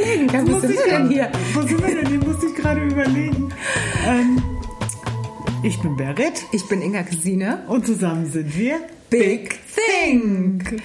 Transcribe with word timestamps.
überlegen, 0.00 0.26
gell? 0.28 0.46
wo 0.46 0.50
Muss 0.52 0.62
sind 0.62 0.74
wir 0.74 0.98
denn 0.98 1.08
hier? 1.08 1.30
Wo 1.54 1.62
sind 1.62 1.86
wir 1.86 1.94
denn 1.94 2.06
hier? 2.06 2.18
Musste 2.18 2.46
ich 2.46 2.54
gerade 2.54 2.84
überlegen. 2.84 3.48
Ähm, 4.06 4.42
ich 5.62 5.80
bin 5.80 5.96
Berit 5.96 6.44
Ich 6.52 6.66
bin 6.68 6.80
Inga 6.82 7.02
Gesine. 7.02 7.62
und 7.68 7.86
zusammen 7.86 8.30
sind 8.30 8.56
wir 8.56 8.76
Big 9.10 9.58
Think. 9.74 10.80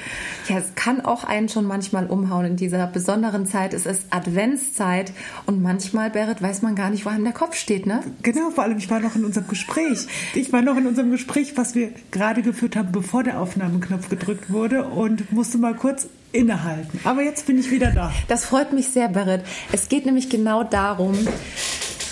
Ja, 0.49 0.57
es 0.57 0.73
kann 0.75 1.02
auch 1.02 1.23
einen 1.23 1.48
schon 1.48 1.66
manchmal 1.66 2.07
umhauen 2.07 2.45
in 2.45 2.55
dieser 2.55 2.88
besonderen 2.88 3.45
Zeit. 3.45 3.73
Es 3.73 3.86
ist 3.86 4.07
Adventszeit 4.09 5.12
und 5.45 5.62
manchmal, 5.62 6.09
Berit, 6.09 6.41
weiß 6.41 6.63
man 6.63 6.76
gar 6.76 6.90
nicht, 6.90 7.05
wo 7.05 7.09
einem 7.09 7.23
der 7.23 7.34
Kopf 7.34 7.55
steht, 7.55 7.85
ne? 7.85 8.02
Genau, 8.23 8.49
vor 8.49 8.63
allem 8.63 8.77
ich 8.79 8.90
war 8.90 8.99
noch 8.99 9.16
in 9.16 9.26
unserem 9.26 9.48
Gespräch. 9.48 10.07
Ich 10.34 10.52
war 10.52 10.63
noch 10.63 10.76
in 10.76 10.88
unserem 10.88 11.12
Gespräch, 11.12 11.54
was 11.55 11.76
wir 11.76 11.91
gerade 12.12 12.41
geführt 12.41 12.76
haben, 12.76 12.91
bevor 12.91 13.23
der 13.23 13.40
Aufnahmeknopf 13.40 14.09
gedrückt 14.09 14.52
wurde 14.52 14.85
und 14.85 15.32
musste 15.32 15.57
mal 15.59 15.76
kurz 15.76 16.07
innehalten. 16.35 16.99
Aber 17.03 17.23
jetzt 17.23 17.48
bin 17.48 17.57
ich 17.57 17.71
wieder 17.71 17.91
da. 17.91 18.13
Das 18.27 18.45
freut 18.45 18.73
mich 18.73 18.89
sehr, 18.89 19.07
Berit. 19.07 19.41
Es 19.71 19.89
geht 19.89 20.05
nämlich 20.05 20.30
genau 20.30 20.63
darum, 20.63 21.16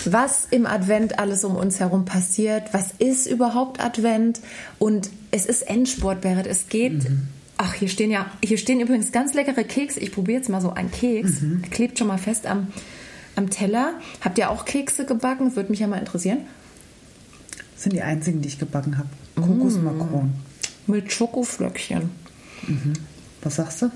was 0.06 0.48
im 0.50 0.66
Advent 0.66 1.20
alles 1.20 1.44
um 1.44 1.56
uns 1.56 1.80
herum 1.80 2.06
passiert. 2.06 2.74
Was 2.74 2.92
ist 3.00 3.28
überhaupt 3.28 3.84
Advent? 3.84 4.40
Und 4.80 5.10
es 5.32 5.46
ist 5.46 5.64
Endspurt, 5.64 6.22
Berit. 6.22 6.48
Es 6.48 6.70
geht. 6.70 7.06
Ach, 7.58 7.74
hier 7.74 7.88
stehen 7.88 8.12
ja, 8.12 8.26
hier 8.44 8.58
stehen 8.58 8.80
übrigens 8.80 9.12
ganz 9.12 9.34
leckere 9.34 9.64
Kekse. 9.64 10.00
Ich 10.00 10.12
probiere 10.12 10.40
jetzt 10.40 10.50
mal 10.50 10.62
so 10.62 10.74
einen 10.74 10.92
Keks. 10.92 11.42
Er 11.62 11.70
klebt 11.70 12.00
schon 12.00 12.08
mal 12.08 12.18
fest 12.18 12.48
am, 12.48 12.68
am 13.36 13.50
Teller. 13.50 13.94
Habt 14.22 14.38
ihr 14.38 14.50
auch 14.50 14.66
Kekse 14.66 15.06
gebacken? 15.06 15.56
Würde 15.56 15.70
mich 15.70 15.80
ja 15.80 15.88
mal 15.88 16.00
interessieren. 16.00 16.40
Das 17.76 17.84
sind 17.84 17.94
die 17.94 18.02
einzigen, 18.02 18.42
die 18.42 18.48
ich 18.48 18.60
gebacken 18.60 18.98
habe. 18.98 19.10
Kokosmakron. 19.36 20.34
Mit 20.88 21.12
Schokoflöckchen. 21.12 22.10
Was 23.42 23.56
sagst 23.56 23.82
du? 23.82 23.92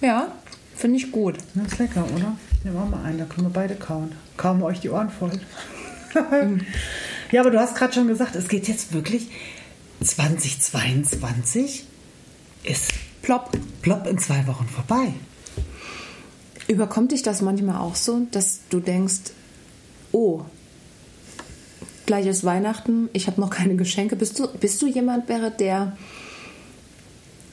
Ja, 0.00 0.32
finde 0.76 0.96
ich 0.98 1.12
gut. 1.12 1.36
Das 1.54 1.72
ist 1.72 1.78
lecker, 1.78 2.04
oder? 2.14 2.36
Nehmen 2.64 2.76
wir 2.76 2.84
mal 2.86 3.04
einen, 3.04 3.18
da 3.18 3.24
können 3.24 3.46
wir 3.46 3.52
beide 3.52 3.74
kauen. 3.74 4.12
Kauen 4.36 4.58
wir 4.58 4.66
euch 4.66 4.80
die 4.80 4.90
Ohren 4.90 5.10
voll. 5.10 5.32
ja, 7.32 7.40
aber 7.40 7.50
du 7.50 7.58
hast 7.58 7.76
gerade 7.76 7.92
schon 7.92 8.08
gesagt, 8.08 8.36
es 8.36 8.48
geht 8.48 8.68
jetzt 8.68 8.92
wirklich 8.92 9.28
2022 10.02 11.86
ist 12.64 12.92
Plopp. 13.22 13.50
plopp 13.82 14.06
in 14.06 14.18
zwei 14.18 14.46
Wochen 14.46 14.66
vorbei. 14.66 15.14
Überkommt 16.68 17.12
dich 17.12 17.22
das 17.22 17.42
manchmal 17.42 17.76
auch 17.76 17.94
so, 17.94 18.26
dass 18.30 18.60
du 18.70 18.80
denkst, 18.80 19.32
oh, 20.12 20.42
gleich 22.06 22.26
ist 22.26 22.44
Weihnachten, 22.44 23.08
ich 23.12 23.26
habe 23.26 23.40
noch 23.40 23.50
keine 23.50 23.76
Geschenke. 23.76 24.16
Bist 24.16 24.38
du, 24.38 24.48
bist 24.48 24.80
du 24.80 24.86
jemand, 24.86 25.26
Berit, 25.26 25.60
der 25.60 25.96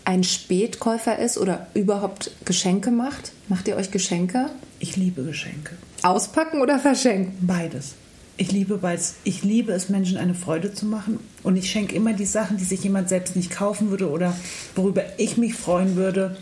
ein 0.06 0.24
Spätkäufer 0.24 1.20
ist 1.20 1.38
oder 1.38 1.68
überhaupt 1.74 2.32
Geschenke 2.46 2.92
macht? 2.92 3.32
Macht 3.48 3.68
ihr 3.68 3.76
euch 3.76 3.92
Geschenke? 3.92 4.50
Ich 4.80 4.96
liebe 4.96 5.24
Geschenke. 5.24 5.78
Auspacken 6.04 6.62
oder 6.62 6.80
verschenken? 6.80 7.46
Beides. 7.46 7.94
Ich 8.38 8.52
liebe. 8.52 8.80
Ich 9.24 9.44
liebe 9.44 9.72
es, 9.72 9.90
Menschen 9.90 10.18
eine 10.18 10.34
Freude 10.34 10.74
zu 10.74 10.86
machen. 10.88 11.20
Und 11.44 11.58
ich 11.58 11.70
schenke 11.70 11.96
immer 11.96 12.14
die 12.14 12.26
Sachen, 12.26 12.58
die 12.58 12.64
sich 12.64 12.84
jemand 12.84 13.08
selbst 13.10 13.36
nicht 13.36 13.52
kaufen 13.52 13.92
würde 13.92 14.10
oder 14.10 14.36
worüber 14.76 15.04
ich 15.18 15.38
mich 15.38 15.54
freuen 15.54 15.96
würde. 15.96 16.38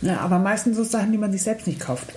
Ja, 0.00 0.20
aber 0.20 0.38
meistens 0.38 0.76
so 0.76 0.84
Sachen, 0.84 1.12
die 1.12 1.18
man 1.18 1.32
sich 1.32 1.42
selbst 1.42 1.66
nicht 1.66 1.80
kauft. 1.80 2.14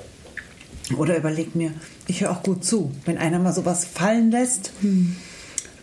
Oder 0.97 1.17
überlegt 1.17 1.55
mir, 1.55 1.73
ich 2.07 2.21
höre 2.21 2.31
auch 2.31 2.43
gut 2.43 2.63
zu. 2.63 2.91
Wenn 3.05 3.17
einer 3.17 3.39
mal 3.39 3.53
sowas 3.53 3.83
fallen 3.85 4.31
lässt, 4.31 4.71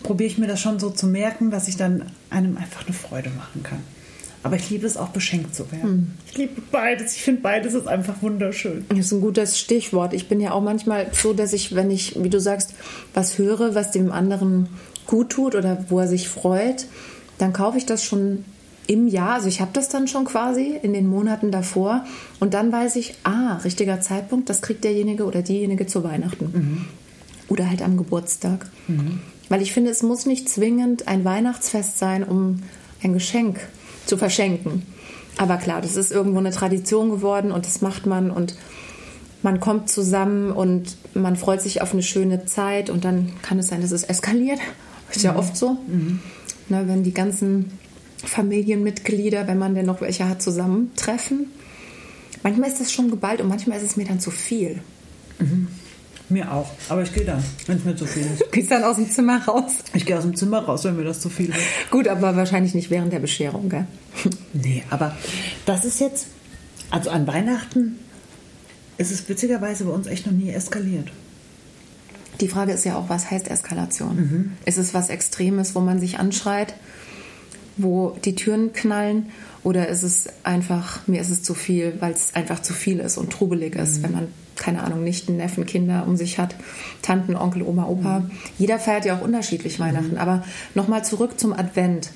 probiere 0.03 0.31
ich 0.31 0.39
mir 0.39 0.47
das 0.47 0.61
schon 0.61 0.79
so 0.79 0.89
zu 0.89 1.07
merken, 1.07 1.51
dass 1.51 1.69
ich 1.69 1.77
dann 1.77 2.11
einem 2.31 2.57
einfach 2.57 2.87
eine 2.87 2.95
Freude 2.95 3.31
machen 3.31 3.63
kann. 3.63 3.83
Aber 4.43 4.57
ich 4.57 4.71
liebe 4.71 4.87
es 4.87 4.97
auch, 4.97 5.09
beschenkt 5.09 5.55
zu 5.55 5.71
werden. 5.71 6.17
Ich 6.31 6.39
liebe 6.39 6.63
beides. 6.73 7.15
Ich 7.15 7.23
finde 7.23 7.43
beides 7.43 7.75
ist 7.75 7.87
einfach 7.87 8.23
wunderschön. 8.23 8.87
Das 8.89 8.99
ist 8.99 9.13
ein 9.13 9.21
gutes 9.21 9.59
Stichwort. 9.59 10.15
Ich 10.15 10.29
bin 10.29 10.41
ja 10.41 10.53
auch 10.53 10.63
manchmal 10.63 11.09
so, 11.13 11.35
dass 11.35 11.53
ich, 11.53 11.75
wenn 11.75 11.91
ich, 11.91 12.23
wie 12.23 12.31
du 12.31 12.41
sagst, 12.41 12.75
was 13.13 13.37
höre, 13.37 13.75
was 13.75 13.91
dem 13.91 14.11
anderen 14.11 14.69
gut 15.07 15.31
tut 15.31 15.55
oder 15.55 15.85
wo 15.89 16.01
er 16.01 16.09
sich 16.09 16.29
freut, 16.29 16.87
dann 17.37 17.53
kaufe 17.53 17.77
ich 17.77 17.85
das 17.85 18.03
schon 18.03 18.45
im 18.87 19.09
Jahr. 19.09 19.35
Also 19.35 19.49
ich 19.49 19.61
habe 19.61 19.73
das 19.75 19.91
dann 19.91 20.09
schon 20.09 20.25
quasi 20.25 20.75
in 20.83 20.95
den 20.95 21.07
Monaten 21.07 21.51
davor 21.51 22.05
und 22.39 22.55
dann 22.55 22.73
weiß 22.73 22.97
ich, 22.97 23.15
ah, 23.25 23.59
richtiger 23.59 24.01
Zeitpunkt, 24.01 24.49
das 24.49 24.63
kriegt 24.63 24.85
derjenige 24.85 25.25
oder 25.27 25.43
diejenige 25.43 25.87
zu 25.87 26.03
Weihnachten. 26.03 26.87
Oder 27.49 27.69
halt 27.69 27.83
am 27.83 27.97
Geburtstag. 27.99 28.67
Weil 29.51 29.61
ich 29.61 29.73
finde, 29.73 29.91
es 29.91 30.03
muss 30.03 30.25
nicht 30.25 30.49
zwingend 30.49 31.09
ein 31.09 31.25
Weihnachtsfest 31.25 31.99
sein, 31.99 32.25
um 32.25 32.63
ein 33.03 33.13
Geschenk 33.13 33.61
zu 34.11 34.19
verschenken. 34.19 34.83
Aber 35.39 35.57
klar, 35.57 35.81
das 35.81 35.97
ist 35.97 36.13
irgendwo 36.13 36.39
eine 36.39 36.51
Tradition 36.51 37.11
geworden 37.11 37.51
und 37.53 37.65
das 37.65 37.81
macht 37.81 38.05
man 38.05 38.31
und 38.31 38.55
man 39.43 39.59
kommt 39.59 39.89
zusammen 39.89 40.51
und 40.51 40.97
man 41.15 41.37
freut 41.37 41.63
sich 41.63 41.81
auf 41.81 41.95
eine 41.95 42.03
schöne 42.03 42.45
Zeit 42.45 42.91
und 42.91 43.07
dann 43.07 43.33
kann 43.41 43.59
es 43.59 43.69
sein, 43.69 43.81
dass 43.81 43.93
es 43.93 44.05
eskaliert. 44.05 44.61
Ist 45.11 45.23
ja 45.23 45.37
oft 45.37 45.57
so. 45.57 45.79
Ne, 46.69 46.83
wenn 46.87 47.03
die 47.03 47.15
ganzen 47.15 47.73
Familienmitglieder, 48.25 49.47
wenn 49.47 49.59
man 49.59 49.75
denn 49.75 49.87
noch 49.87 50.03
welche 50.03 50.29
hat, 50.29 50.43
zusammentreffen. 50.43 51.47
Manchmal 52.43 52.69
ist 52.69 52.81
das 52.81 52.93
schon 52.93 53.11
geballt 53.11 53.41
und 53.41 53.49
manchmal 53.49 53.79
ist 53.79 53.85
es 53.85 53.97
mir 53.97 54.05
dann 54.05 54.21
zu 54.21 54.31
viel. 54.31 54.81
Mir 56.31 56.53
auch. 56.53 56.71
Aber 56.89 57.03
ich 57.03 57.13
gehe 57.13 57.25
dann, 57.25 57.43
wenn 57.67 57.79
es 57.79 57.85
mir 57.85 57.97
zu 57.97 58.07
viel 58.07 58.23
ist. 58.23 58.41
Du 58.41 58.51
gehst 58.51 58.71
dann 58.71 58.85
aus 58.85 58.97
dem 58.97 59.11
Zimmer 59.11 59.45
raus. 59.45 59.73
Ich 59.95 60.07
gehe 60.07 60.17
aus 60.17 60.23
dem 60.23 60.37
Zimmer 60.37 60.61
raus, 60.61 60.85
wenn 60.85 60.97
mir 60.97 61.05
das 61.05 61.21
zu 61.21 61.29
viel 61.29 61.49
wird. 61.49 61.59
Gut, 61.91 62.07
aber 62.07 62.37
wahrscheinlich 62.37 62.73
nicht 62.73 62.89
während 62.91 63.13
der 63.13 63.19
Bescherung, 63.19 63.69
gell? 63.69 63.87
Nee, 64.53 64.85
aber 64.91 65.17
das 65.67 65.85
ist 65.85 65.99
jetzt, 66.01 66.29
also 66.91 67.11
an 67.11 67.27
Weihnachten 67.27 67.99
ist 68.97 69.11
es 69.11 69.29
witzigerweise 69.29 69.85
bei 69.85 69.91
uns 69.91 70.07
echt 70.07 70.27
noch 70.27 70.33
nie 70.33 70.51
eskaliert. 70.51 71.11
Die 72.41 72.49
Frage 72.49 72.73
ist 72.73 72.85
ja 72.85 72.97
auch, 72.97 73.09
was 73.09 73.31
heißt 73.31 73.49
Eskalation? 73.49 74.57
Ist 74.65 74.79
es 74.79 74.95
was 74.95 75.09
Extremes, 75.09 75.75
wo 75.75 75.81
man 75.81 75.99
sich 76.01 76.19
anschreit, 76.19 76.75
wo 77.83 78.17
die 78.25 78.35
Türen 78.35 78.73
knallen? 78.73 79.31
Oder 79.63 79.89
ist 79.89 80.03
es 80.03 80.29
einfach, 80.43 81.07
mir 81.07 81.21
ist 81.21 81.31
es 81.31 81.43
zu 81.43 81.55
viel, 81.55 81.95
weil 82.01 82.13
es 82.13 82.35
einfach 82.35 82.63
zu 82.63 82.73
viel 82.73 82.99
ist 82.99 83.19
und 83.19 83.31
trubelig 83.31 83.77
ist, 83.77 84.03
wenn 84.03 84.13
man, 84.13 84.29
keine 84.57 84.83
Ahnung, 84.83 85.05
Nichten, 85.05 85.37
Neffen, 85.37 85.67
Kinder 85.67 86.05
um 86.07 86.17
sich 86.17 86.39
hat, 86.39 86.55
Tanten, 87.03 87.37
Onkel, 87.37 87.63
Oma, 87.63 87.87
Opa. 87.87 88.25
Jeder 88.59 88.79
feiert 88.79 89.05
ja 89.05 89.17
auch 89.17 89.23
unterschiedlich 89.23 89.79
Weihnachten. 89.79 90.17
Aber 90.17 90.45
nochmal 90.75 91.05
zurück 91.05 91.39
zum 91.39 91.53
Advent. 91.53 92.11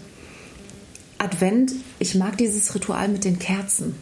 Advent, 1.18 1.72
ich 1.98 2.14
mag 2.14 2.36
dieses 2.38 2.74
Ritual 2.74 3.08
mit 3.08 3.24
den 3.24 3.38
Kerzen. 3.38 3.94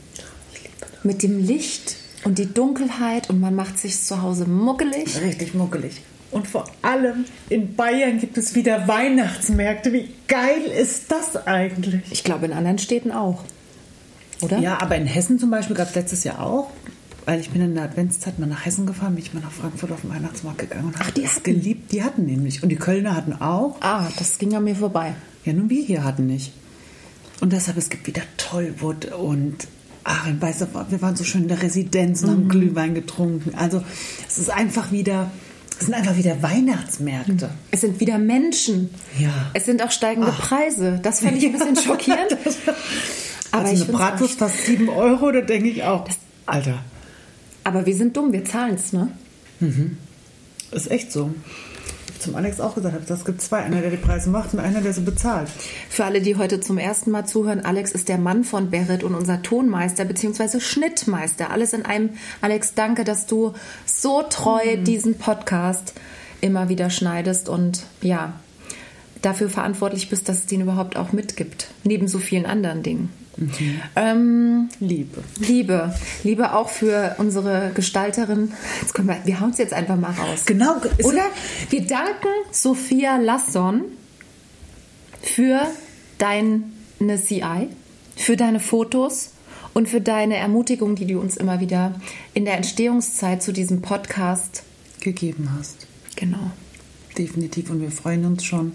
Mit 1.03 1.23
dem 1.23 1.45
Licht 1.45 1.97
und 2.25 2.39
die 2.39 2.53
Dunkelheit 2.53 3.29
und 3.29 3.41
man 3.41 3.55
macht 3.55 3.79
sich 3.79 4.01
zu 4.01 4.23
Hause 4.23 4.47
muckelig. 4.47 5.21
Richtig 5.21 5.55
muckelig. 5.55 6.01
Und 6.33 6.49
vor 6.49 6.65
allem 6.81 7.27
in 7.51 7.77
Bayern 7.77 8.19
gibt 8.19 8.39
es 8.39 8.55
wieder 8.55 8.89
Weihnachtsmärkte. 8.89 9.93
Wie 9.93 10.09
geil 10.29 10.63
ist 10.63 11.13
das 11.13 11.47
eigentlich? 11.47 12.01
Ich 12.11 12.25
glaube, 12.25 12.47
in 12.47 12.53
anderen 12.53 12.79
Städten 12.79 13.13
auch. 13.13 13.45
Oder? 14.41 14.59
Ja, 14.59 14.81
aber 14.81 14.97
in 14.97 15.07
Hessen 15.07 15.39
zum 15.39 15.51
Beispiel 15.51 15.77
gab 15.77 15.91
es 15.91 15.95
letztes 15.95 16.25
Jahr 16.25 16.41
auch. 16.41 16.71
Weil 17.25 17.39
ich 17.39 17.51
bin 17.51 17.63
in 17.63 17.75
der 17.75 17.85
Adventszeit 17.85 18.41
mal 18.41 18.47
nach 18.47 18.67
Hessen 18.67 18.85
gefahren, 18.85 19.15
bin 19.15 19.23
ich 19.23 19.33
mal 19.33 19.41
nach 19.41 19.53
Frankfurt 19.53 19.93
auf 19.93 20.01
den 20.01 20.11
Weihnachtsmarkt 20.11 20.59
gegangen 20.59 20.87
und 20.87 20.97
Ach, 20.99 21.07
habe 21.07 21.21
es 21.23 21.37
hatten? 21.37 21.45
geliebt. 21.45 21.93
Die 21.93 22.03
hatten 22.03 22.25
nämlich. 22.25 22.65
Und 22.65 22.71
die 22.71 22.77
Kölner 22.77 23.15
hatten 23.15 23.35
auch. 23.35 23.77
Ah, 23.81 24.09
das 24.19 24.39
ging 24.39 24.57
an 24.57 24.65
mir 24.65 24.75
vorbei. 24.75 25.15
Ja, 25.45 25.53
nun 25.53 25.71
wir 25.71 25.85
hier 25.85 26.03
hatten 26.03 26.27
nicht. 26.27 26.53
Und 27.41 27.53
deshalb, 27.53 27.77
es 27.77 27.91
gibt 27.91 28.07
wieder 28.09 28.23
Tollwood 28.39 29.13
und 29.13 29.69
ach, 30.05 30.27
in 30.27 30.41
Weißer, 30.43 30.69
wir 30.89 31.03
waren 31.03 31.15
so 31.15 31.23
schön 31.25 31.43
in 31.43 31.49
der 31.49 31.63
Residenz 31.63 32.23
und 32.23 32.31
haben 32.31 32.49
Glühwein 32.49 32.95
getrunken. 32.95 33.55
Also 33.57 33.85
es 34.29 34.39
ist 34.39 34.51
einfach 34.51 34.91
wieder, 34.91 35.31
es 35.81 35.87
sind 35.87 35.95
einfach 35.95 36.17
wieder 36.17 36.43
Weihnachtsmärkte. 36.43 37.51
Es 37.71 37.81
sind 37.81 38.01
wieder 38.01 38.19
Menschen. 38.19 38.91
Ja. 39.19 39.51
Es 39.55 39.65
sind 39.65 39.83
auch 39.83 39.91
steigende 39.91 40.33
Preise. 40.33 41.01
Das 41.03 41.21
fand 41.21 41.37
ich 41.37 41.47
ein 41.47 41.53
bisschen 41.53 41.77
schockierend. 41.85 42.37
Aber 43.51 43.65
also 43.69 43.75
ich 43.75 43.89
eine 43.89 43.99
Bratwurst 43.99 44.39
fast 44.39 44.65
7 44.67 44.89
Euro, 44.89 45.31
da 45.31 45.41
denke 45.41 45.69
ich 45.69 45.83
auch, 45.83 46.09
Alter, 46.47 46.79
Aber 47.65 47.87
wir 47.87 47.95
sind 47.95 48.17
dumm, 48.17 48.33
wir 48.33 48.45
zahlen 48.45 48.75
es, 48.75 48.93
ne? 48.93 49.09
ist 50.73 50.91
echt 50.91 51.13
so. 51.13 51.35
Zum 52.23 52.37
Alex 52.37 52.61
auch 52.61 52.77
gesagt 52.77 52.95
habe, 52.95 53.05
das 53.05 53.25
gibt 53.25 53.43
zwei, 53.43 53.59
einer, 53.59 53.81
der 53.81 53.91
die 53.91 53.97
Preise 53.97 54.31
macht 54.31 54.55
und 54.55 54.61
einer, 54.61 54.81
der 54.81 54.93
sie 54.93 55.01
bezahlt. 55.01 55.49
Für 55.89 56.05
alle, 56.05 56.21
die 56.21 56.37
heute 56.37 56.61
zum 56.61 56.79
ersten 56.79 57.11
Mal 57.11 57.27
zuhören, 57.27 57.65
Alex 57.65 57.91
ist 57.91 58.09
der 58.09 58.19
Mann 58.19 58.45
von 58.45 58.71
Berit 58.71 59.03
und 59.03 59.17
unser 59.17 59.43
Tonmeister 59.43 60.05
bzw. 60.05 60.61
Schnittmeister. 60.61 61.51
Alles 61.51 61.73
in 61.73 61.85
einem. 61.85 62.11
Alex, 62.41 62.75
danke, 62.75 63.03
dass 63.03 63.27
du 63.27 63.55
so 63.87 64.23
treu 64.23 64.77
diesen 64.77 65.19
Podcast 65.19 65.95
immer 66.41 66.69
wieder 66.69 66.91
schneidest 66.91 67.49
und 67.49 67.83
ja, 68.03 68.35
dafür 69.21 69.51
verantwortlich 69.51 70.09
bist, 70.09 70.29
dass 70.29 70.39
es 70.39 70.47
den 70.47 70.61
überhaupt 70.61 70.97
auch 70.97 71.13
mitgibt. 71.13 71.69
Neben 71.83 72.07
so 72.07 72.21
vielen 72.21 72.47
anderen 72.47 72.85
Dingen. 72.85 73.22
Ähm, 73.97 74.69
Liebe. 74.81 75.23
Liebe. 75.39 75.95
Liebe 76.23 76.55
auch 76.55 76.69
für 76.69 77.17
unsere 77.19 77.73
Gestalterin. 77.75 78.53
Jetzt 78.81 78.95
können 78.95 79.09
wir, 79.09 79.19
wir 79.25 79.41
hauen 79.41 79.51
es 79.51 79.59
jetzt 79.59 79.73
einfach 79.73 79.97
mal 79.97 80.13
raus. 80.13 80.45
Genau. 80.47 80.77
Oder 81.03 81.25
wir 81.71 81.87
danken 81.87 82.29
Sophia 82.51 83.17
Lasson 83.17 83.85
für 85.23 85.67
deine 86.19 86.63
CI, 87.17 87.69
für 88.17 88.37
deine 88.37 88.61
Fotos 88.61 89.31
und 89.75 89.89
für 89.89 90.01
deine 90.01 90.37
Ermutigung, 90.37 90.95
die 90.95 91.07
du 91.07 91.19
uns 91.19 91.37
immer 91.37 91.61
wieder 91.61 91.95
in 92.35 92.45
der 92.45 92.55
Entstehungszeit 92.57 93.43
zu 93.43 93.53
diesem 93.53 93.81
Podcast 93.81 94.63
gegeben 95.01 95.51
hast. 95.57 95.87
Genau. 96.17 96.51
Definitiv. 97.17 97.71
Und 97.71 97.81
wir 97.81 97.91
freuen 97.91 98.25
uns 98.25 98.45
schon 98.45 98.73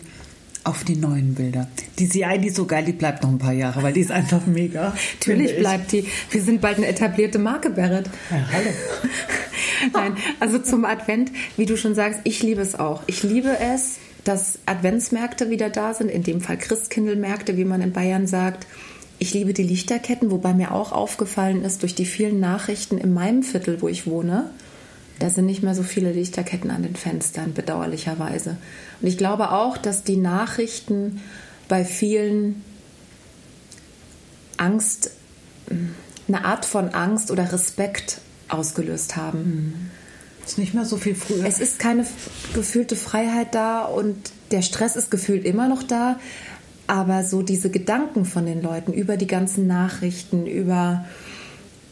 auf 0.67 0.83
die 0.83 0.97
neuen 0.97 1.33
Bilder. 1.33 1.67
Die 1.97 2.09
CI, 2.09 2.39
die 2.39 2.49
ist 2.49 2.57
so 2.57 2.65
geil, 2.65 2.83
die 2.83 2.91
bleibt 2.91 3.23
noch 3.23 3.29
ein 3.29 3.39
paar 3.39 3.53
Jahre, 3.53 3.81
weil 3.83 3.93
die 3.93 4.01
ist 4.01 4.11
einfach 4.11 4.45
mega. 4.45 4.93
Natürlich 5.19 5.57
bleibt 5.57 5.91
die. 5.91 6.05
Wir 6.29 6.41
sind 6.41 6.61
bald 6.61 6.77
eine 6.77 6.87
etablierte 6.87 7.39
Marke, 7.39 7.69
Barrett. 7.69 8.07
Ja, 8.29 8.47
hallo. 8.51 8.69
Nein, 9.93 10.17
also 10.39 10.59
zum 10.59 10.85
Advent, 10.85 11.31
wie 11.55 11.65
du 11.65 11.77
schon 11.77 11.95
sagst, 11.95 12.19
ich 12.25 12.43
liebe 12.43 12.61
es 12.61 12.77
auch. 12.77 13.03
Ich 13.07 13.23
liebe 13.23 13.57
es, 13.59 13.97
dass 14.23 14.59
Adventsmärkte 14.65 15.49
wieder 15.49 15.69
da 15.69 15.93
sind, 15.93 16.09
in 16.09 16.23
dem 16.23 16.41
Fall 16.41 16.57
Christkindlmärkte, 16.57 17.55
wie 17.55 17.65
man 17.65 17.81
in 17.81 17.93
Bayern 17.93 18.27
sagt. 18.27 18.67
Ich 19.19 19.33
liebe 19.33 19.53
die 19.53 19.63
Lichterketten, 19.63 20.31
wobei 20.31 20.53
mir 20.53 20.73
auch 20.73 20.91
aufgefallen 20.91 21.63
ist 21.63 21.81
durch 21.81 21.95
die 21.95 22.05
vielen 22.05 22.39
Nachrichten 22.39 22.97
in 22.97 23.13
meinem 23.13 23.41
Viertel, 23.41 23.81
wo 23.81 23.87
ich 23.87 24.05
wohne, 24.05 24.51
da 25.19 25.29
sind 25.29 25.45
nicht 25.45 25.63
mehr 25.63 25.75
so 25.75 25.83
viele 25.83 26.11
Lichterketten 26.11 26.69
an 26.69 26.83
den 26.83 26.95
Fenstern, 26.95 27.53
bedauerlicherweise. 27.53 28.57
Und 29.01 29.07
ich 29.07 29.17
glaube 29.17 29.51
auch, 29.51 29.77
dass 29.77 30.03
die 30.03 30.17
Nachrichten 30.17 31.21
bei 31.67 31.85
vielen 31.85 32.63
Angst, 34.57 35.11
eine 36.27 36.45
Art 36.45 36.65
von 36.65 36.89
Angst 36.89 37.31
oder 37.31 37.51
Respekt 37.51 38.19
ausgelöst 38.49 39.15
haben. 39.15 39.91
Es 40.43 40.53
ist 40.53 40.57
nicht 40.59 40.73
mehr 40.73 40.85
so 40.85 40.97
viel 40.97 41.15
früher. 41.15 41.45
Es 41.45 41.59
ist 41.59 41.79
keine 41.79 42.05
gefühlte 42.53 42.95
Freiheit 42.95 43.53
da 43.53 43.83
und 43.83 44.31
der 44.51 44.61
Stress 44.61 44.95
ist 44.95 45.11
gefühlt 45.11 45.45
immer 45.45 45.67
noch 45.67 45.83
da. 45.83 46.19
Aber 46.87 47.25
so 47.25 47.41
diese 47.41 47.69
Gedanken 47.69 48.23
von 48.23 48.45
den 48.45 48.61
Leuten 48.61 48.93
über 48.93 49.17
die 49.17 49.27
ganzen 49.27 49.67
Nachrichten, 49.67 50.47
über 50.47 51.03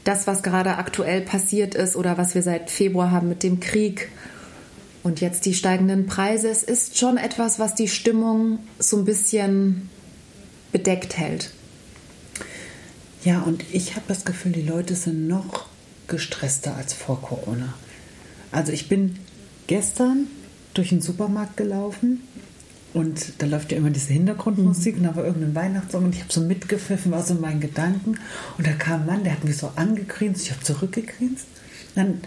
das, 0.06 0.28
was 0.28 0.44
gerade 0.44 0.78
aktuell 0.78 1.22
passiert 1.22 1.76
ist 1.76 1.96
oder 1.96 2.18
was 2.18 2.36
wir 2.36 2.42
seit 2.42 2.70
Februar 2.70 3.12
haben 3.12 3.28
mit 3.28 3.44
dem 3.44 3.60
Krieg 3.60 4.10
und 5.04 5.20
jetzt 5.20 5.46
die 5.46 5.54
steigenden 5.54 6.06
Preise, 6.06 6.48
es 6.50 6.64
ist 6.64 6.98
schon 6.98 7.18
etwas, 7.18 7.60
was 7.60 7.76
die 7.76 7.88
Stimmung 7.88 8.60
so 8.80 8.98
ein 8.98 9.06
bisschen 9.06 9.90
bedeckt 10.72 11.18
hält. 11.18 11.52
Ja, 13.24 13.42
und 13.42 13.64
ich 13.72 13.96
habe 13.96 14.06
das 14.08 14.26
Gefühl, 14.26 14.52
die 14.52 14.62
Leute 14.62 14.96
sind 14.96 15.28
noch 15.28 15.66
gestresster 16.08 16.76
als 16.76 16.94
vor 16.94 17.22
Corona. 17.22 17.74
Also 18.52 18.72
ich 18.72 18.88
bin 18.88 19.18
gestern 19.68 20.28
durch 20.76 20.90
den 20.90 21.02
Supermarkt 21.02 21.58
gelaufen 21.58 22.22
und 22.96 23.34
da 23.40 23.46
läuft 23.46 23.74
ja 23.74 23.78
immer 23.78 23.90
diese 23.90 24.14
Hintergrundmusik 24.14 24.96
und 24.96 25.04
da 25.04 25.16
war 25.18 25.26
irgendein 25.26 25.54
Weihnachtssong 25.54 26.06
und 26.06 26.16
ich 26.16 26.22
habe 26.22 26.32
so 26.32 26.40
mitgepfiffen, 26.40 27.12
war 27.12 27.22
so 27.22 27.34
in 27.34 27.42
meinen 27.42 27.60
Gedanken. 27.60 28.18
Und 28.58 28.66
da 28.66 28.72
kam 28.72 29.02
ein 29.02 29.06
Mann, 29.06 29.24
der 29.26 29.34
hat 29.34 29.44
mich 29.44 29.58
so 29.58 29.70
angegrinst, 29.76 30.44
ich 30.44 30.52
habe 30.52 30.64
zurückgegrinst. 30.64 31.46
Dann 31.96 32.22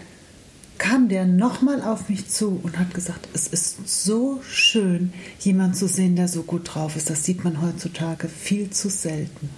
kam 0.77 1.09
der 1.09 1.25
nochmal 1.25 1.81
auf 1.81 2.07
mich 2.07 2.29
zu 2.29 2.59
und 2.61 2.77
hat 2.77 2.93
gesagt, 2.93 3.27
es 3.33 3.47
ist 3.47 3.89
so 3.89 4.41
schön, 4.47 5.11
jemanden 5.39 5.73
zu 5.73 5.87
sehen, 5.87 6.15
der 6.15 6.27
so 6.27 6.43
gut 6.43 6.75
drauf 6.75 6.95
ist. 6.95 7.09
Das 7.09 7.23
sieht 7.23 7.43
man 7.43 7.63
heutzutage 7.63 8.29
viel 8.29 8.69
zu 8.69 8.89
selten. 8.89 9.49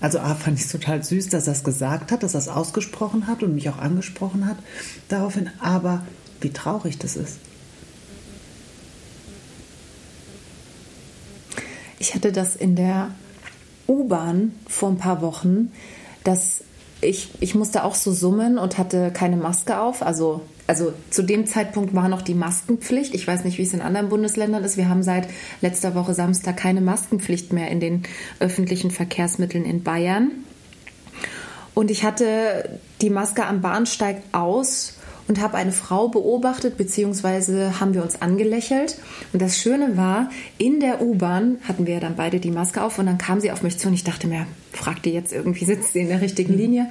Also 0.00 0.18
A, 0.18 0.34
fand 0.34 0.58
ich 0.58 0.64
es 0.64 0.72
total 0.72 1.04
süß, 1.04 1.28
dass 1.28 1.46
er 1.46 1.52
es 1.52 1.62
gesagt 1.62 2.10
hat, 2.10 2.24
dass 2.24 2.34
er 2.34 2.40
es 2.40 2.48
ausgesprochen 2.48 3.28
hat 3.28 3.44
und 3.44 3.54
mich 3.54 3.70
auch 3.70 3.78
angesprochen 3.78 4.46
hat 4.46 4.58
daraufhin. 5.08 5.48
Aber 5.60 6.04
wie 6.40 6.50
traurig 6.50 6.98
das 6.98 7.14
ist. 7.14 7.38
Ich 11.98 12.14
hatte 12.14 12.32
das 12.32 12.56
in 12.56 12.76
der 12.76 13.10
U-Bahn 13.86 14.52
vor 14.68 14.90
ein 14.90 14.98
paar 14.98 15.22
Wochen, 15.22 15.72
dass 16.24 16.62
ich, 17.00 17.30
ich 17.40 17.54
musste 17.54 17.84
auch 17.84 17.94
so 17.94 18.12
summen 18.12 18.58
und 18.58 18.76
hatte 18.76 19.10
keine 19.12 19.36
Maske 19.36 19.80
auf. 19.80 20.02
Also, 20.02 20.42
also 20.66 20.92
zu 21.10 21.22
dem 21.22 21.46
Zeitpunkt 21.46 21.94
war 21.94 22.08
noch 22.08 22.22
die 22.22 22.34
Maskenpflicht. 22.34 23.14
Ich 23.14 23.26
weiß 23.26 23.44
nicht, 23.44 23.58
wie 23.58 23.62
es 23.62 23.72
in 23.72 23.80
anderen 23.80 24.08
Bundesländern 24.08 24.64
ist. 24.64 24.76
Wir 24.76 24.88
haben 24.88 25.02
seit 25.02 25.28
letzter 25.60 25.94
Woche 25.94 26.14
Samstag 26.14 26.56
keine 26.56 26.80
Maskenpflicht 26.80 27.52
mehr 27.52 27.70
in 27.70 27.80
den 27.80 28.02
öffentlichen 28.40 28.90
Verkehrsmitteln 28.90 29.64
in 29.64 29.82
Bayern. 29.82 30.32
Und 31.74 31.92
ich 31.92 32.02
hatte 32.02 32.80
die 33.00 33.10
Maske 33.10 33.46
am 33.46 33.60
Bahnsteig 33.60 34.22
aus 34.32 34.97
und 35.28 35.40
habe 35.40 35.58
eine 35.58 35.72
Frau 35.72 36.08
beobachtet, 36.08 36.78
beziehungsweise 36.78 37.78
haben 37.78 37.94
wir 37.94 38.02
uns 38.02 38.20
angelächelt. 38.20 38.98
Und 39.32 39.42
das 39.42 39.58
Schöne 39.58 39.96
war, 39.96 40.30
in 40.56 40.80
der 40.80 41.02
U-Bahn 41.02 41.58
hatten 41.68 41.86
wir 41.86 42.00
dann 42.00 42.16
beide 42.16 42.40
die 42.40 42.50
Maske 42.50 42.82
auf 42.82 42.98
und 42.98 43.06
dann 43.06 43.18
kam 43.18 43.40
sie 43.40 43.52
auf 43.52 43.62
mich 43.62 43.78
zu 43.78 43.88
und 43.88 43.94
ich 43.94 44.04
dachte 44.04 44.26
mir, 44.26 44.46
fragt 44.72 45.04
die 45.04 45.12
jetzt 45.12 45.32
irgendwie, 45.32 45.64
sitzt 45.66 45.92
sie 45.92 46.00
in 46.00 46.08
der 46.08 46.22
richtigen 46.22 46.54
mhm. 46.54 46.58
Linie? 46.58 46.90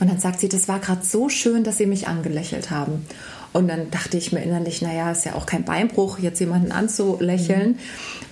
Und 0.00 0.10
dann 0.10 0.18
sagt 0.18 0.40
sie, 0.40 0.48
das 0.48 0.68
war 0.68 0.80
gerade 0.80 1.04
so 1.04 1.28
schön, 1.28 1.62
dass 1.62 1.78
sie 1.78 1.86
mich 1.86 2.08
angelächelt 2.08 2.70
haben. 2.70 3.06
Und 3.52 3.68
dann 3.68 3.90
dachte 3.90 4.18
ich 4.18 4.32
mir 4.32 4.42
innerlich, 4.42 4.82
naja, 4.82 5.12
ist 5.12 5.24
ja 5.24 5.34
auch 5.34 5.46
kein 5.46 5.64
Beinbruch, 5.64 6.18
jetzt 6.18 6.40
jemanden 6.40 6.72
anzulächeln. 6.72 7.70
Mhm. 7.70 7.76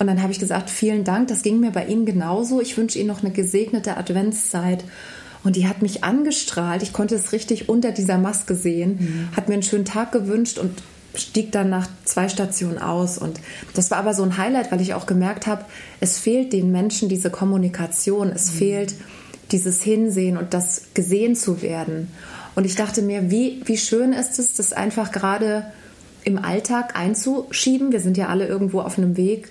Und 0.01 0.06
dann 0.09 0.21
habe 0.21 0.33
ich 0.33 0.41
gesagt, 0.41 0.69
vielen 0.69 1.05
Dank, 1.05 1.29
das 1.29 1.43
ging 1.43 1.61
mir 1.61 1.71
bei 1.71 1.87
Ihnen 1.87 2.05
genauso. 2.05 2.61
Ich 2.61 2.77
wünsche 2.77 2.99
Ihnen 2.99 3.09
noch 3.09 3.23
eine 3.23 3.33
gesegnete 3.33 3.97
Adventszeit. 3.97 4.85
Und 5.44 5.56
die 5.56 5.69
hat 5.69 5.82
mich 5.82 6.02
angestrahlt. 6.02 6.82
Ich 6.82 6.93
konnte 6.93 7.14
es 7.14 7.32
richtig 7.32 7.69
unter 7.69 7.93
dieser 7.93 8.19
Maske 8.19 8.55
sehen. 8.55 8.96
Mhm. 8.99 9.37
Hat 9.37 9.49
mir 9.49 9.55
einen 9.55 9.62
schönen 9.62 9.85
Tag 9.85 10.11
gewünscht 10.11 10.58
und 10.58 10.82
stieg 11.14 11.52
dann 11.52 11.70
nach 11.70 11.87
zwei 12.05 12.29
Stationen 12.29 12.79
aus. 12.79 13.19
Und 13.19 13.41
das 13.75 13.91
war 13.91 13.99
aber 13.99 14.14
so 14.14 14.23
ein 14.23 14.37
Highlight, 14.38 14.73
weil 14.73 14.81
ich 14.81 14.94
auch 14.94 15.06
gemerkt 15.06 15.46
habe, 15.46 15.64
es 16.00 16.19
fehlt 16.19 16.52
den 16.52 16.73
Menschen 16.73 17.08
diese 17.08 17.31
Kommunikation. 17.31 18.32
Es 18.32 18.52
mhm. 18.52 18.56
fehlt 18.56 18.94
dieses 19.52 19.82
Hinsehen 19.82 20.37
und 20.37 20.55
das 20.55 20.87
gesehen 20.94 21.37
zu 21.37 21.62
werden. 21.62 22.08
Und 22.55 22.64
ich 22.64 22.75
dachte 22.75 23.02
mir, 23.02 23.31
wie, 23.31 23.61
wie 23.67 23.76
schön 23.76 24.12
ist 24.12 24.38
es, 24.38 24.55
das 24.55 24.73
einfach 24.73 25.12
gerade 25.12 25.67
im 26.25 26.38
Alltag 26.38 26.96
einzuschieben. 26.96 27.93
Wir 27.93 28.00
sind 28.00 28.17
ja 28.17 28.29
alle 28.29 28.46
irgendwo 28.46 28.81
auf 28.81 28.96
einem 28.96 29.17
Weg 29.17 29.49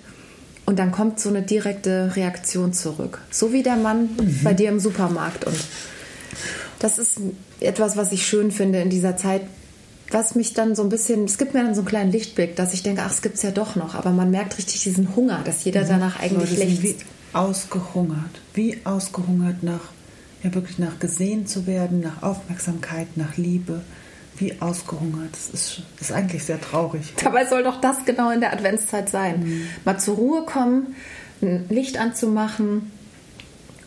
und 0.66 0.80
dann 0.80 0.92
kommt 0.92 1.20
so 1.20 1.30
eine 1.30 1.42
direkte 1.42 2.16
Reaktion 2.16 2.74
zurück. 2.74 3.22
So 3.32 3.52
wie 3.54 3.64
der 3.64 3.76
Mann 3.76 4.10
mhm. 4.18 4.40
bei 4.44 4.54
dir 4.54 4.70
im 4.70 4.80
Supermarkt. 4.80 5.46
Und 5.46 5.58
das 6.80 6.98
ist 6.98 7.20
etwas, 7.60 7.98
was 7.98 8.12
ich 8.12 8.26
schön 8.26 8.52
finde 8.52 8.82
in 8.82 8.90
dieser 8.90 9.18
Zeit, 9.18 9.42
was 10.10 10.36
mich 10.36 10.54
dann 10.54 10.76
so 10.76 10.84
ein 10.84 10.90
bisschen, 10.90 11.26
es 11.26 11.38
gibt 11.38 11.54
mir 11.54 11.64
dann 11.64 11.74
so 11.74 11.82
einen 11.82 11.88
kleinen 11.88 12.12
Lichtblick, 12.12 12.56
dass 12.56 12.74
ich 12.74 12.84
denke, 12.84 13.02
ach, 13.04 13.12
es 13.12 13.22
gibt 13.22 13.36
es 13.36 13.42
ja 13.42 13.52
doch 13.52 13.76
noch. 13.76 13.96
Aber 13.96 14.12
man 14.12 14.32
merkt 14.32 14.58
richtig 14.58 14.84
diesen 14.84 15.16
Hunger, 15.16 15.42
dass 15.44 15.64
jeder 15.64 15.84
mhm. 15.84 15.90
danach 15.90 16.20
eigentlich 16.20 16.58
lechzt. 16.58 16.84
Wie 16.84 16.96
ausgehungert. 17.34 18.42
Wie 18.54 18.78
ausgehungert 18.84 19.64
nach, 19.64 19.92
ja 20.44 20.54
wirklich 20.54 20.78
nach 20.80 21.00
gesehen 21.00 21.48
zu 21.48 21.68
werden, 21.68 22.00
nach 22.00 22.22
Aufmerksamkeit, 22.22 23.18
nach 23.18 23.38
Liebe 23.38 23.82
wie 24.38 24.60
ausgehungert. 24.62 25.32
Das 25.32 25.50
ist, 25.50 25.82
das 26.00 26.10
ist 26.10 26.16
eigentlich 26.16 26.44
sehr 26.44 26.60
traurig. 26.60 27.14
Dabei 27.24 27.46
soll 27.46 27.64
doch 27.64 27.80
das 27.80 28.06
genau 28.06 28.32
in 28.32 28.40
der 28.40 28.54
Adventszeit 28.54 29.10
sein. 29.10 29.44
Mhm. 29.44 29.68
Mal 29.86 30.00
zur 30.00 30.16
Ruhe 30.16 30.44
kommen, 30.44 30.96
ein 31.42 31.66
Licht 31.70 31.98
anzumachen 31.98 32.92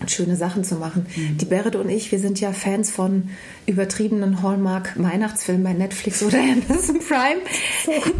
und 0.00 0.10
schöne 0.10 0.36
Sachen 0.36 0.62
zu 0.62 0.76
machen. 0.76 1.06
Mhm. 1.16 1.38
Die 1.38 1.44
Berit 1.46 1.74
und 1.74 1.88
ich, 1.88 2.12
wir 2.12 2.18
sind 2.18 2.40
ja 2.40 2.52
Fans 2.52 2.90
von 2.90 3.30
übertriebenen 3.66 4.42
Hallmark-Weihnachtsfilmen 4.42 5.64
bei 5.64 5.72
Netflix 5.72 6.22
oder 6.22 6.38
Amazon 6.68 7.00
Prime. 7.00 7.40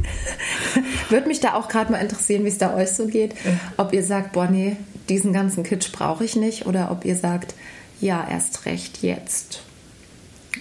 Würde 1.10 1.28
mich 1.28 1.40
da 1.40 1.54
auch 1.54 1.68
gerade 1.68 1.92
mal 1.92 1.98
interessieren, 1.98 2.44
wie 2.44 2.48
es 2.48 2.58
da 2.58 2.74
euch 2.74 2.90
so 2.90 3.06
geht. 3.06 3.34
Ob 3.76 3.92
ihr 3.92 4.02
sagt, 4.02 4.32
boah, 4.32 4.48
nee, 4.48 4.76
diesen 5.08 5.32
ganzen 5.32 5.62
Kitsch 5.62 5.92
brauche 5.92 6.24
ich 6.24 6.34
nicht. 6.34 6.66
Oder 6.66 6.90
ob 6.90 7.04
ihr 7.04 7.16
sagt, 7.16 7.54
ja, 8.00 8.26
erst 8.28 8.66
recht 8.66 9.02
jetzt. 9.02 9.62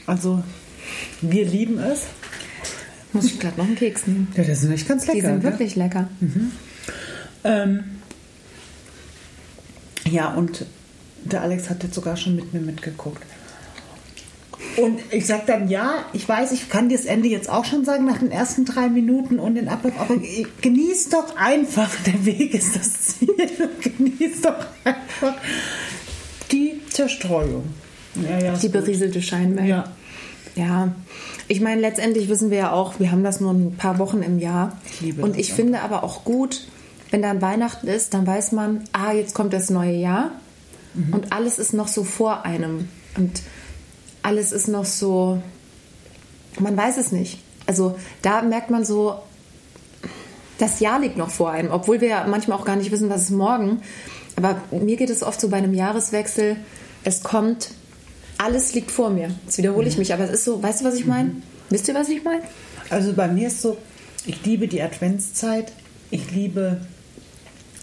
Also 0.05 0.43
wir 1.22 1.46
lieben 1.46 1.80
es. 1.80 2.01
Muss 3.13 3.25
ich 3.25 3.39
gerade 3.39 3.58
noch 3.58 3.65
einen 3.65 3.75
Keks 3.75 4.08
nehmen. 4.08 4.27
Ja, 4.36 4.44
die 4.44 4.56
sind 4.56 4.74
echt 4.74 4.88
ganz 4.88 5.08
lecker. 5.08 5.20
Die 5.20 5.25
sind 5.25 5.44
wirklich 5.44 5.75
lecker. 5.75 6.10
Mhm. 6.20 6.51
Ähm, 7.44 7.84
ja, 10.10 10.34
und 10.34 10.65
der 11.24 11.42
Alex 11.42 11.70
hat 11.70 11.84
jetzt 11.84 11.96
sogar 11.96 12.18
schon 12.18 12.36
mit 12.36 12.54
mir 12.54 12.60
mitgeguckt. 12.60 13.24
Und 14.77 15.00
ich 15.12 15.25
sage 15.25 15.44
dann, 15.48 15.70
ja, 15.70 16.06
ich 16.12 16.27
weiß, 16.27 16.51
ich 16.51 16.70
kann 16.70 16.89
dir 16.89 16.98
das 16.98 17.06
Ende 17.06 17.30
jetzt 17.30 17.50
auch 17.50 17.65
schon 17.65 17.86
sagen 17.86 18.06
nach 18.06 18.18
den 18.18 18.32
ersten 18.32 18.65
drei 18.65 18.89
Minuten 18.89 19.39
und 19.39 19.56
den 19.56 19.70
Ablauf, 19.70 19.94
aber 19.98 20.15
genieß 20.62 21.10
doch 21.10 21.36
einfach, 21.38 21.89
der 22.06 22.25
Weg 22.25 22.54
ist 22.54 22.75
das 22.75 22.94
Ziel. 22.94 23.36
genieß 23.82 24.42
doch 24.42 24.65
einfach 24.84 25.36
die 26.51 26.82
Zerstreuung. 26.89 27.63
Ja, 28.15 28.39
ja, 28.39 28.54
die 28.54 28.70
berieselte 28.70 29.22
Scheinwelt. 29.22 29.68
Ja. 29.68 29.95
Ja, 30.55 30.95
ich 31.50 31.59
meine, 31.59 31.81
letztendlich 31.81 32.29
wissen 32.29 32.50
wir 32.50 32.57
ja 32.57 32.71
auch, 32.71 33.00
wir 33.00 33.12
haben 33.12 33.24
das 33.24 33.41
nur 33.41 33.53
ein 33.53 33.75
paar 33.75 34.00
Wochen 34.00 34.21
im 34.21 34.39
Jahr. 34.39 34.77
Ich 34.89 35.01
liebe 35.01 35.21
und 35.21 35.38
ich 35.38 35.53
finde 35.53 35.81
aber 35.81 36.03
auch 36.03 36.24
gut, 36.24 36.67
wenn 37.12 37.21
dann 37.21 37.41
Weihnachten 37.41 37.88
ist, 37.88 38.13
dann 38.13 38.25
weiß 38.25 38.53
man, 38.53 38.83
ah, 38.93 39.12
jetzt 39.12 39.35
kommt 39.35 39.53
das 39.53 39.69
neue 39.69 39.95
Jahr 39.95 40.31
mhm. 40.93 41.13
und 41.13 41.31
alles 41.33 41.59
ist 41.59 41.74
noch 41.74 41.89
so 41.89 42.03
vor 42.03 42.45
einem. 42.45 42.88
Und 43.17 43.41
alles 44.21 44.51
ist 44.51 44.67
noch 44.67 44.85
so, 44.85 45.41
man 46.59 46.75
weiß 46.75 46.97
es 46.97 47.12
nicht. 47.12 47.39
Also 47.65 47.97
da 48.21 48.41
merkt 48.41 48.69
man 48.69 48.85
so, 48.85 49.19
das 50.57 50.79
Jahr 50.79 51.00
liegt 51.00 51.17
noch 51.17 51.29
vor 51.29 51.51
einem, 51.51 51.71
obwohl 51.71 52.00
wir 52.00 52.07
ja 52.07 52.25
manchmal 52.27 52.57
auch 52.57 52.65
gar 52.65 52.77
nicht 52.77 52.91
wissen, 52.91 53.09
was 53.09 53.24
ist 53.24 53.31
morgen. 53.31 53.81
Aber 54.38 54.62
mir 54.71 54.95
geht 54.95 55.09
es 55.09 55.24
oft 55.24 55.39
so 55.39 55.50
bei 55.50 55.57
einem 55.57 55.74
Jahreswechsel, 55.74 56.57
es 57.03 57.24
kommt 57.24 57.71
alles 58.38 58.74
liegt 58.74 58.92
vor 58.92 59.10
mir. 59.10 59.32
Jetzt 59.46 59.58
wiederhole 59.58 59.88
ich 59.88 59.98
mich, 59.98 60.13
aber 60.13 60.25
es 60.25 60.32
ist 60.32 60.46
so, 60.46 60.62
weißt 60.62 60.82
du, 60.82 60.86
was 60.86 60.96
ich 60.96 61.06
meine? 61.06 61.32
Wisst 61.70 61.88
ihr, 61.88 61.96
was 61.96 62.10
ich 62.10 62.24
meine? 62.24 62.44
Also 62.89 63.13
bei 63.13 63.27
mir 63.27 63.48
ist 63.48 63.62
so, 63.62 63.77
ich 64.25 64.44
liebe 64.46 64.68
die 64.68 64.82
Adventszeit. 64.82 65.72
Ich 66.12 66.32
liebe 66.32 66.82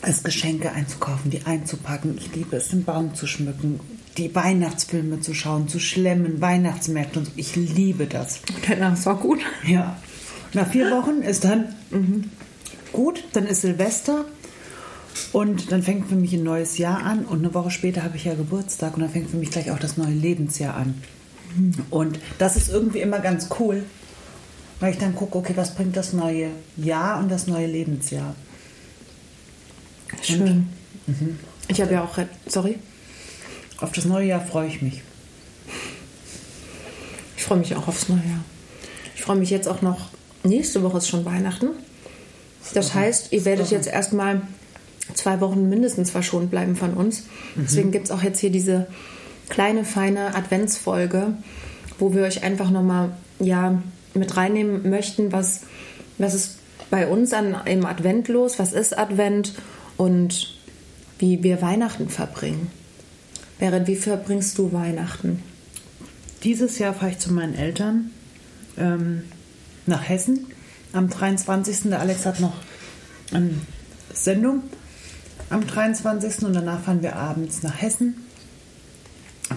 es, 0.02 0.23
Geschenke 0.23 0.73
einzukaufen, 0.73 1.30
die 1.30 1.44
einzupacken. 1.47 2.16
Ich 2.16 2.35
liebe 2.35 2.56
es, 2.56 2.68
den 2.68 2.85
Baum 2.85 3.14
zu 3.14 3.26
schmücken, 3.26 3.80
die 4.16 4.35
Weihnachtsfilme 4.35 5.21
zu 5.21 5.35
schauen, 5.35 5.68
zu 5.68 5.78
schlemmen, 5.78 6.40
Weihnachtsmärkte 6.40 7.21
und 7.21 7.25
so. 7.26 7.32
Ich 7.37 7.56
liebe 7.56 8.06
das. 8.06 8.40
Danach 8.68 8.94
ist 8.94 9.06
auch 9.06 9.21
gut. 9.21 9.40
Ja. 9.66 9.97
Nach 10.52 10.68
vier 10.68 10.90
Wochen 10.90 11.23
ist 11.23 11.44
dann 11.44 11.75
gut, 12.92 13.25
dann 13.32 13.47
ist 13.47 13.62
Silvester 13.62 14.25
und 15.33 15.73
dann 15.73 15.83
fängt 15.83 16.09
für 16.09 16.14
mich 16.14 16.33
ein 16.35 16.42
neues 16.42 16.78
Jahr 16.78 17.02
an 17.02 17.25
und 17.25 17.38
eine 17.40 17.54
Woche 17.54 17.71
später 17.71 18.02
habe 18.02 18.16
ich 18.16 18.25
ja 18.25 18.35
Geburtstag 18.35 18.95
und 18.95 19.02
dann 19.02 19.11
fängt 19.11 19.31
für 19.31 19.37
mich 19.37 19.50
gleich 19.50 19.71
auch 19.71 19.78
das 19.78 19.97
neue 19.97 20.12
Lebensjahr 20.12 20.75
an. 20.75 20.95
Und 21.90 22.19
das 22.38 22.57
ist 22.57 22.71
irgendwie 22.71 23.00
immer 23.00 23.19
ganz 23.21 23.49
cool, 23.59 23.85
weil 24.81 24.92
ich 24.92 24.99
dann 24.99 25.14
gucke, 25.14 25.37
okay, 25.38 25.52
was 25.54 25.75
bringt 25.75 25.97
das 25.97 26.12
neue 26.12 26.49
Jahr 26.76 27.19
und 27.19 27.31
das 27.31 27.47
neue 27.47 27.66
Lebensjahr? 27.66 28.35
Schön. 30.23 30.69
Ich 31.69 31.81
habe 31.81 31.92
ja 31.92 32.04
auch, 32.04 32.19
sorry, 32.47 32.78
Auf 33.78 33.92
das 33.92 34.04
neue 34.04 34.28
Jahr 34.28 34.40
freue 34.40 34.69
ich 34.69 34.81
mich. 34.83 35.02
ich 37.37 37.42
freue 37.42 37.59
mich 37.59 37.75
auch 37.75 37.88
aufs 37.88 38.09
neue 38.09 38.19
Jahr. 38.19 38.45
Ich 39.14 39.23
freue 39.23 39.37
mich 39.37 39.50
jetzt 39.50 39.69
auch 39.69 39.83
noch, 39.83 40.11
nächste 40.45 40.83
Woche 40.83 40.99
ist 40.99 41.09
schon 41.09 41.25
Weihnachten. 41.25 41.69
Das 42.75 42.95
heißt, 42.95 43.33
ihr 43.33 43.45
werdet 43.45 43.71
jetzt 43.71 43.88
erstmal 43.88 44.42
zwei 45.14 45.40
Wochen 45.40 45.68
mindestens 45.68 46.11
verschont 46.11 46.50
bleiben 46.50 46.76
von 46.76 46.94
uns. 46.94 47.25
Deswegen 47.56 47.90
gibt 47.90 48.06
es 48.06 48.11
auch 48.11 48.23
jetzt 48.23 48.40
hier 48.40 48.50
diese 48.50 48.87
kleine, 49.49 49.85
feine 49.85 50.35
Adventsfolge, 50.35 51.35
wo 51.99 52.14
wir 52.14 52.23
euch 52.23 52.42
einfach 52.42 52.71
nochmal 52.71 53.11
ja, 53.38 53.82
mit 54.14 54.37
reinnehmen 54.37 54.88
möchten, 54.88 55.32
was, 55.32 55.62
was 56.18 56.35
ist 56.35 56.59
bei 56.90 57.06
uns 57.09 57.32
an, 57.32 57.56
im 57.64 57.87
Advent 57.87 58.28
los, 58.28 58.59
was 58.59 58.73
ist 58.73 58.97
Advent 58.97 59.54
und 59.97 60.59
wie 61.18 61.42
wir 61.42 61.62
Weihnachten 61.62 62.09
verbringen. 62.09 62.71
Berit, 63.59 63.87
wie 63.87 63.97
verbringst 63.97 64.59
du 64.59 64.73
Weihnachten? 64.73 65.42
Dieses 66.42 66.78
Jahr 66.78 66.94
fahre 66.94 67.12
ich 67.12 67.18
zu 67.18 67.32
meinen 67.32 67.54
Eltern 67.54 68.11
ähm, 68.76 69.23
nach 69.87 70.09
Hessen 70.09 70.47
am 70.92 71.09
23. 71.09 71.82
Der 71.85 72.00
Alex 72.00 72.26
hat 72.26 72.40
noch 72.40 72.54
eine 73.32 73.50
Sendung 74.12 74.62
am 75.52 75.66
23. 75.66 76.44
und 76.44 76.54
danach 76.54 76.80
fahren 76.80 77.02
wir 77.02 77.16
abends 77.16 77.62
nach 77.62 77.80
Hessen. 77.80 78.14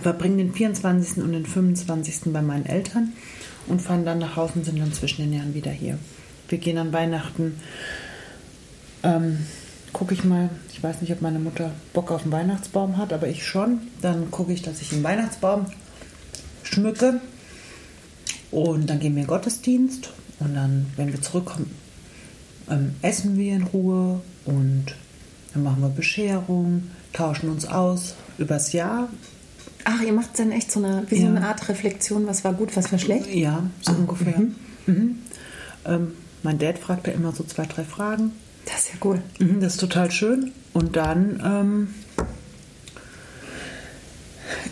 Verbringen 0.04 0.38
den 0.38 0.54
24. 0.54 1.24
und 1.24 1.32
den 1.32 1.46
25. 1.46 2.34
bei 2.34 2.42
meinen 2.42 2.66
Eltern 2.66 3.14
und 3.68 3.82
fahren 3.82 4.04
dann 4.04 4.20
nach 4.20 4.36
Hause 4.36 4.54
und 4.56 4.66
sind 4.66 4.80
dann 4.80 4.92
zwischen 4.92 5.22
den 5.22 5.34
Jahren 5.34 5.54
wieder 5.54 5.72
hier. 5.72 5.98
Wir 6.50 6.58
gehen 6.58 6.78
an 6.78 6.92
Weihnachten. 6.92 7.60
Ähm, 9.04 9.46
gucke 9.94 10.14
ich 10.14 10.26
mal, 10.26 10.50
ich 10.74 10.84
weiß 10.84 11.00
nicht, 11.00 11.14
ob 11.14 11.22
meine 11.22 11.40
Mutter 11.40 11.72
Bock 11.94 12.12
auf 12.12 12.24
einen 12.24 12.34
Weihnachtsbaum 12.34 12.98
hat, 12.98 13.14
aber 13.14 13.30
ich 13.30 13.48
schon. 13.48 13.80
Dann 14.02 14.30
gucke 14.32 14.52
ich, 14.52 14.62
dass 14.62 14.82
ich 14.82 14.92
einen 14.92 15.04
Weihnachtsbaum 15.04 15.68
schmücke. 16.64 17.22
Und 18.52 18.90
dann 18.90 19.00
gehen 19.00 19.16
wir 19.16 19.22
in 19.22 19.28
den 19.28 19.34
Gottesdienst. 19.34 20.12
Und 20.40 20.56
dann, 20.56 20.88
wenn 20.98 21.14
wir 21.14 21.22
zurückkommen, 21.22 21.72
ähm, 22.70 22.96
essen 23.02 23.38
wir 23.38 23.56
in 23.56 23.64
Ruhe. 23.64 24.22
Und 24.44 24.94
dann 25.56 25.64
machen 25.64 25.82
wir 25.82 25.90
Bescherung, 25.90 26.84
tauschen 27.14 27.50
uns 27.50 27.66
aus 27.66 28.14
übers 28.38 28.72
Jahr. 28.74 29.10
Ach, 29.86 30.02
ihr 30.02 30.14
macht 30.14 30.38
dann 30.38 30.52
echt 30.52 30.72
so 30.72 30.84
eine, 30.84 31.04
wie 31.10 31.16
so 31.18 31.24
Ja. 31.24 31.30
eine 31.30 31.48
Art 31.48 31.68
Reflexion, 31.70 32.28
was 32.28 32.44
war 32.44 32.54
gut, 32.54 32.76
was 32.76 32.92
war 32.92 33.00
schlecht? 33.00 33.34
Ja, 33.34 33.64
so 33.82 33.92
Ah, 33.94 33.96
ungefähr. 33.96 34.42
Mhm. 34.86 35.20
Ähm, 35.86 36.12
mein 36.44 36.60
Dad 36.60 36.78
fragt 36.78 37.08
da 37.08 37.12
immer 37.12 37.32
so 37.32 37.44
zwei, 37.44 37.66
drei 37.66 37.84
Fragen. 37.84 38.32
Das 38.66 38.80
ist 38.86 38.90
ja 38.94 38.96
cool. 39.04 39.22
Mhm, 39.40 39.60
Das 39.62 39.74
ist 39.76 39.80
total 39.80 40.12
schön. 40.12 40.52
Und 40.74 40.96
dann 40.96 41.42
ähm, 41.46 41.88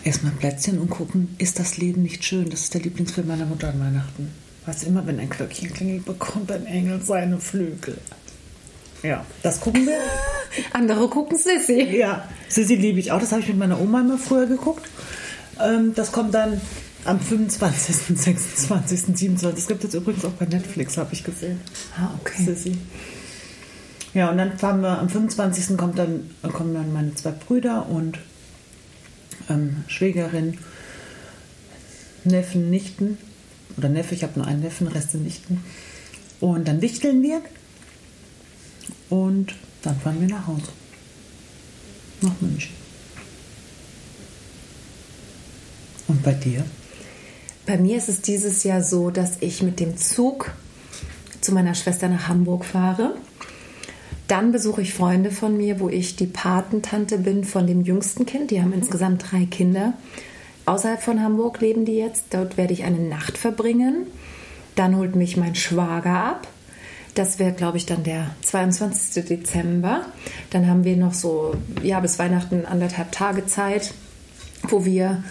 erstmal 0.04 0.34
Plätzchen 0.34 0.80
und 0.80 0.90
gucken, 0.90 1.36
ist 1.38 1.60
das 1.60 1.78
Leben 1.78 2.02
nicht 2.04 2.24
schön? 2.26 2.50
Das 2.50 2.62
ist 2.62 2.74
der 2.74 2.82
Lieblingsfilm 2.82 3.28
meiner 3.28 3.46
Mutter 3.46 3.70
an 3.70 3.80
Weihnachten. 3.80 4.32
Weißt 4.66 4.84
du, 4.84 4.88
immer 4.88 5.06
wenn 5.08 5.20
ein 5.20 5.30
Glöckchen 5.30 5.72
klingelt, 5.74 6.06
bekommt 6.06 6.52
ein 6.52 6.66
Engel 6.66 7.02
seine 7.02 7.40
Flügel. 7.40 7.98
Ja, 9.04 9.26
das 9.44 9.60
gucken 9.60 9.86
wir. 9.86 9.98
Andere 10.72 11.08
gucken 11.08 11.38
Sissy. 11.38 11.98
Ja, 11.98 12.28
Sissi 12.50 12.76
liebe 12.76 13.00
ich 13.00 13.12
auch. 13.12 13.20
Das 13.20 13.32
habe 13.32 13.42
ich 13.42 13.48
mit 13.48 13.58
meiner 13.58 13.80
Oma 13.80 14.02
immer 14.02 14.18
früher 14.18 14.46
geguckt. 14.46 14.88
Ähm, 15.60 15.94
das 15.96 16.12
kommt 16.12 16.34
dann 16.34 16.62
am 17.06 17.20
25., 17.20 17.96
26., 17.96 19.16
27. 19.16 19.56
Das 19.56 19.68
gibt 19.68 19.84
es 19.84 19.94
übrigens 19.94 20.24
auch 20.26 20.32
bei 20.32 20.46
Netflix, 20.46 20.98
habe 20.98 21.14
ich 21.14 21.24
gesehen. 21.24 21.60
Ah, 21.98 22.12
okay. 22.20 22.44
Sissi. 22.44 22.78
Ja, 24.14 24.30
und 24.30 24.38
dann 24.38 24.58
fahren 24.58 24.82
wir 24.82 25.00
am 25.00 25.10
25. 25.10 25.78
Kommt 25.78 25.98
dann, 25.98 26.30
kommen 26.54 26.74
dann 26.74 26.94
meine 26.94 27.16
zwei 27.16 27.32
Brüder 27.32 27.88
und 27.90 28.20
ähm, 29.50 29.84
Schwägerin, 29.88 30.58
Neffen, 32.24 32.70
Nichten. 32.70 33.18
Oder 33.78 33.90
Neffe, 33.90 34.14
ich 34.14 34.24
habe 34.24 34.40
nur 34.40 34.48
einen 34.48 34.62
Neffen, 34.62 34.88
Reste 34.88 35.18
Nichten. 35.18 35.64
Und 36.40 36.68
dann 36.68 36.82
wichteln 36.82 37.24
wir. 37.24 37.42
Und 39.10 39.56
dann 39.84 40.00
fahren 40.00 40.20
wir 40.20 40.28
nach 40.28 40.48
Hause. 40.48 40.72
Nach 42.22 42.42
München. 42.42 42.74
Und 46.08 46.24
bei 46.24 46.34
dir? 46.34 46.66
Bei 47.66 47.78
mir 47.78 47.98
ist 47.98 48.10
es 48.10 48.22
dieses 48.22 48.64
Jahr 48.64 48.84
so, 48.84 49.10
dass 49.10 49.38
ich 49.40 49.62
mit 49.62 49.80
dem 49.80 49.98
Zug 49.98 50.52
zu 51.40 51.54
meiner 51.54 51.76
Schwester 51.76 52.10
nach 52.10 52.28
Hamburg 52.28 52.66
fahre. 52.66 53.16
Dann 54.28 54.52
besuche 54.52 54.82
ich 54.82 54.94
Freunde 54.94 55.32
von 55.32 55.58
mir, 55.58 55.80
wo 55.80 55.90
ich 55.90 56.16
die 56.16 56.28
Patentante 56.28 57.18
bin 57.18 57.44
von 57.44 57.68
dem 57.68 57.82
jüngsten 57.82 58.26
Kind. 58.26 58.52
Die 58.52 58.62
haben 58.62 58.74
insgesamt 58.74 59.32
drei 59.32 59.46
Kinder. 59.46 59.94
Außerhalb 60.66 61.02
von 61.02 61.22
Hamburg 61.22 61.60
leben 61.60 61.86
die 61.86 61.98
jetzt. 61.98 62.26
Dort 62.32 62.58
werde 62.58 62.74
ich 62.74 62.84
eine 62.84 63.00
Nacht 63.00 63.38
verbringen. 63.38 64.08
Dann 64.76 64.96
holt 64.96 65.16
mich 65.16 65.36
mein 65.38 65.56
Schwager 65.56 66.24
ab. 66.24 66.48
Das 67.16 67.38
wäre, 67.38 67.52
glaube 67.52 67.78
ich, 67.78 67.86
dann 67.86 68.04
der 68.04 68.32
22. 68.42 69.26
Dezember. 69.26 70.06
Dann 70.50 70.68
haben 70.68 70.84
wir 70.84 70.98
noch 70.98 71.14
so, 71.14 71.54
ja, 71.84 72.00
bis 72.00 72.18
Weihnachten 72.18 72.66
anderthalb 72.66 73.12
Tage 73.12 73.46
Zeit, 73.46 73.94
wo 74.64 74.84
wir 74.84 75.24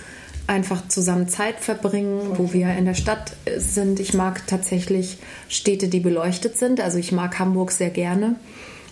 einfach 0.47 0.89
zusammen 0.89 1.29
Zeit 1.29 1.61
verbringen, 1.61 2.37
wo 2.37 2.53
wir 2.53 2.73
in 2.77 2.85
der 2.85 2.95
Stadt 2.95 3.33
sind. 3.57 4.01
Ich 4.01 4.15
mag 4.15 4.47
tatsächlich 4.47 5.19
Städte, 5.49 5.89
die 5.89 6.01
beleuchtet 6.01 6.57
sind. 6.57 6.81
Also 6.81 6.99
ich 6.99 7.12
mag 7.12 7.39
Hamburg 7.39 7.73
sehr 7.73 7.91
gerne, 7.91 8.37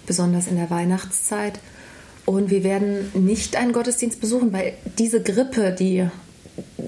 besonders 0.07 0.47
in 0.47 0.57
der 0.57 0.71
Weihnachtszeit. 0.71 1.61
Und 2.27 2.51
wir 2.51 2.65
werden 2.65 3.11
nicht 3.15 3.57
einen 3.57 3.73
Gottesdienst 3.73 4.21
besuchen, 4.21 4.53
weil 4.53 4.75
diese 4.99 5.23
Grippe, 5.23 5.73
die 5.73 6.09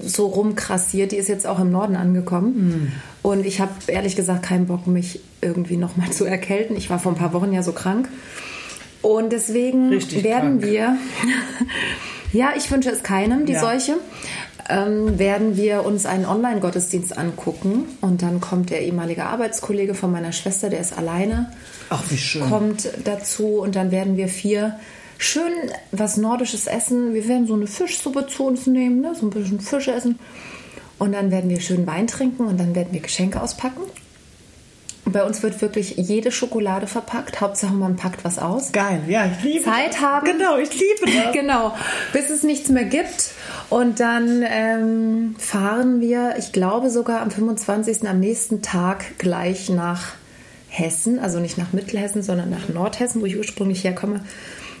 so 0.05 0.27
rumkrassiert, 0.27 1.11
die 1.11 1.17
ist 1.17 1.27
jetzt 1.29 1.45
auch 1.47 1.59
im 1.59 1.71
Norden 1.71 1.95
angekommen. 1.95 2.91
Und 3.21 3.45
ich 3.45 3.59
habe 3.61 3.71
ehrlich 3.87 4.15
gesagt 4.15 4.43
keinen 4.43 4.67
Bock, 4.67 4.87
mich 4.87 5.19
irgendwie 5.41 5.77
nochmal 5.77 6.09
zu 6.11 6.25
erkälten. 6.25 6.75
Ich 6.75 6.89
war 6.89 6.99
vor 6.99 7.11
ein 7.11 7.17
paar 7.17 7.33
Wochen 7.33 7.51
ja 7.53 7.63
so 7.63 7.71
krank. 7.71 8.09
Und 9.01 9.31
deswegen 9.33 9.89
Richtig 9.89 10.23
werden 10.23 10.59
krank. 10.59 10.71
wir, 10.71 10.97
ja, 12.33 12.51
ich 12.55 12.69
wünsche 12.71 12.89
es 12.89 13.03
keinem, 13.03 13.45
die 13.45 13.53
Ja. 13.53 13.59
Seuche, 13.59 13.97
ähm, 14.69 15.19
werden 15.19 15.57
wir 15.57 15.83
uns 15.85 16.05
einen 16.05 16.25
Online-Gottesdienst 16.25 17.17
angucken. 17.17 17.85
Und 18.01 18.21
dann 18.21 18.39
kommt 18.39 18.69
der 18.69 18.81
ehemalige 18.81 19.25
Arbeitskollege 19.25 19.93
von 19.93 20.11
meiner 20.11 20.31
Schwester, 20.31 20.69
der 20.69 20.79
ist 20.79 20.97
alleine, 20.97 21.51
Ach, 21.89 22.01
wie 22.09 22.17
schön. 22.17 22.43
kommt 22.49 22.87
dazu. 23.03 23.57
Und 23.59 23.75
dann 23.75 23.91
werden 23.91 24.15
wir 24.15 24.29
vier 24.29 24.79
schön 25.17 25.51
was 25.91 26.17
Nordisches 26.17 26.67
essen. 26.67 27.13
Wir 27.13 27.27
werden 27.27 27.47
so 27.47 27.53
eine 27.53 27.67
Fischsuppe 27.67 28.27
zu 28.27 28.45
uns 28.45 28.67
nehmen, 28.67 29.01
ne? 29.01 29.15
so 29.15 29.25
ein 29.25 29.29
bisschen 29.29 29.59
Fisch 29.59 29.87
essen. 29.87 30.19
Und 30.99 31.13
dann 31.13 31.31
werden 31.31 31.49
wir 31.49 31.59
schön 31.59 31.85
Wein 31.87 32.07
trinken 32.07 32.45
und 32.45 32.59
dann 32.59 32.75
werden 32.75 32.93
wir 32.93 33.01
Geschenke 33.01 33.41
auspacken. 33.41 33.81
Bei 35.05 35.23
uns 35.25 35.43
wird 35.43 35.61
wirklich 35.61 35.95
jede 35.97 36.31
Schokolade 36.31 36.87
verpackt. 36.87 37.41
Hauptsache, 37.41 37.73
man 37.73 37.97
packt 37.97 38.23
was 38.23 38.39
aus. 38.39 38.71
Geil, 38.71 39.01
ja, 39.09 39.25
ich 39.25 39.43
liebe 39.43 39.65
Zeit 39.65 39.95
das. 39.95 40.01
haben. 40.01 40.25
Genau, 40.25 40.57
ich 40.57 40.71
liebe 40.71 41.05
das. 41.05 41.33
genau, 41.33 41.75
bis 42.13 42.29
es 42.29 42.43
nichts 42.43 42.69
mehr 42.69 42.85
gibt. 42.85 43.31
Und 43.69 43.99
dann 43.99 44.43
ähm, 44.47 45.35
fahren 45.37 45.99
wir, 45.99 46.35
ich 46.37 46.53
glaube 46.53 46.89
sogar 46.89 47.21
am 47.21 47.31
25. 47.31 48.07
am 48.07 48.21
nächsten 48.21 48.61
Tag 48.61 49.17
gleich 49.17 49.69
nach 49.69 50.13
Hessen, 50.69 51.19
also 51.19 51.39
nicht 51.39 51.57
nach 51.57 51.73
Mittelhessen, 51.73 52.23
sondern 52.23 52.49
nach 52.49 52.69
Nordhessen, 52.69 53.21
wo 53.21 53.25
ich 53.25 53.37
ursprünglich 53.37 53.83
herkomme, 53.83 54.21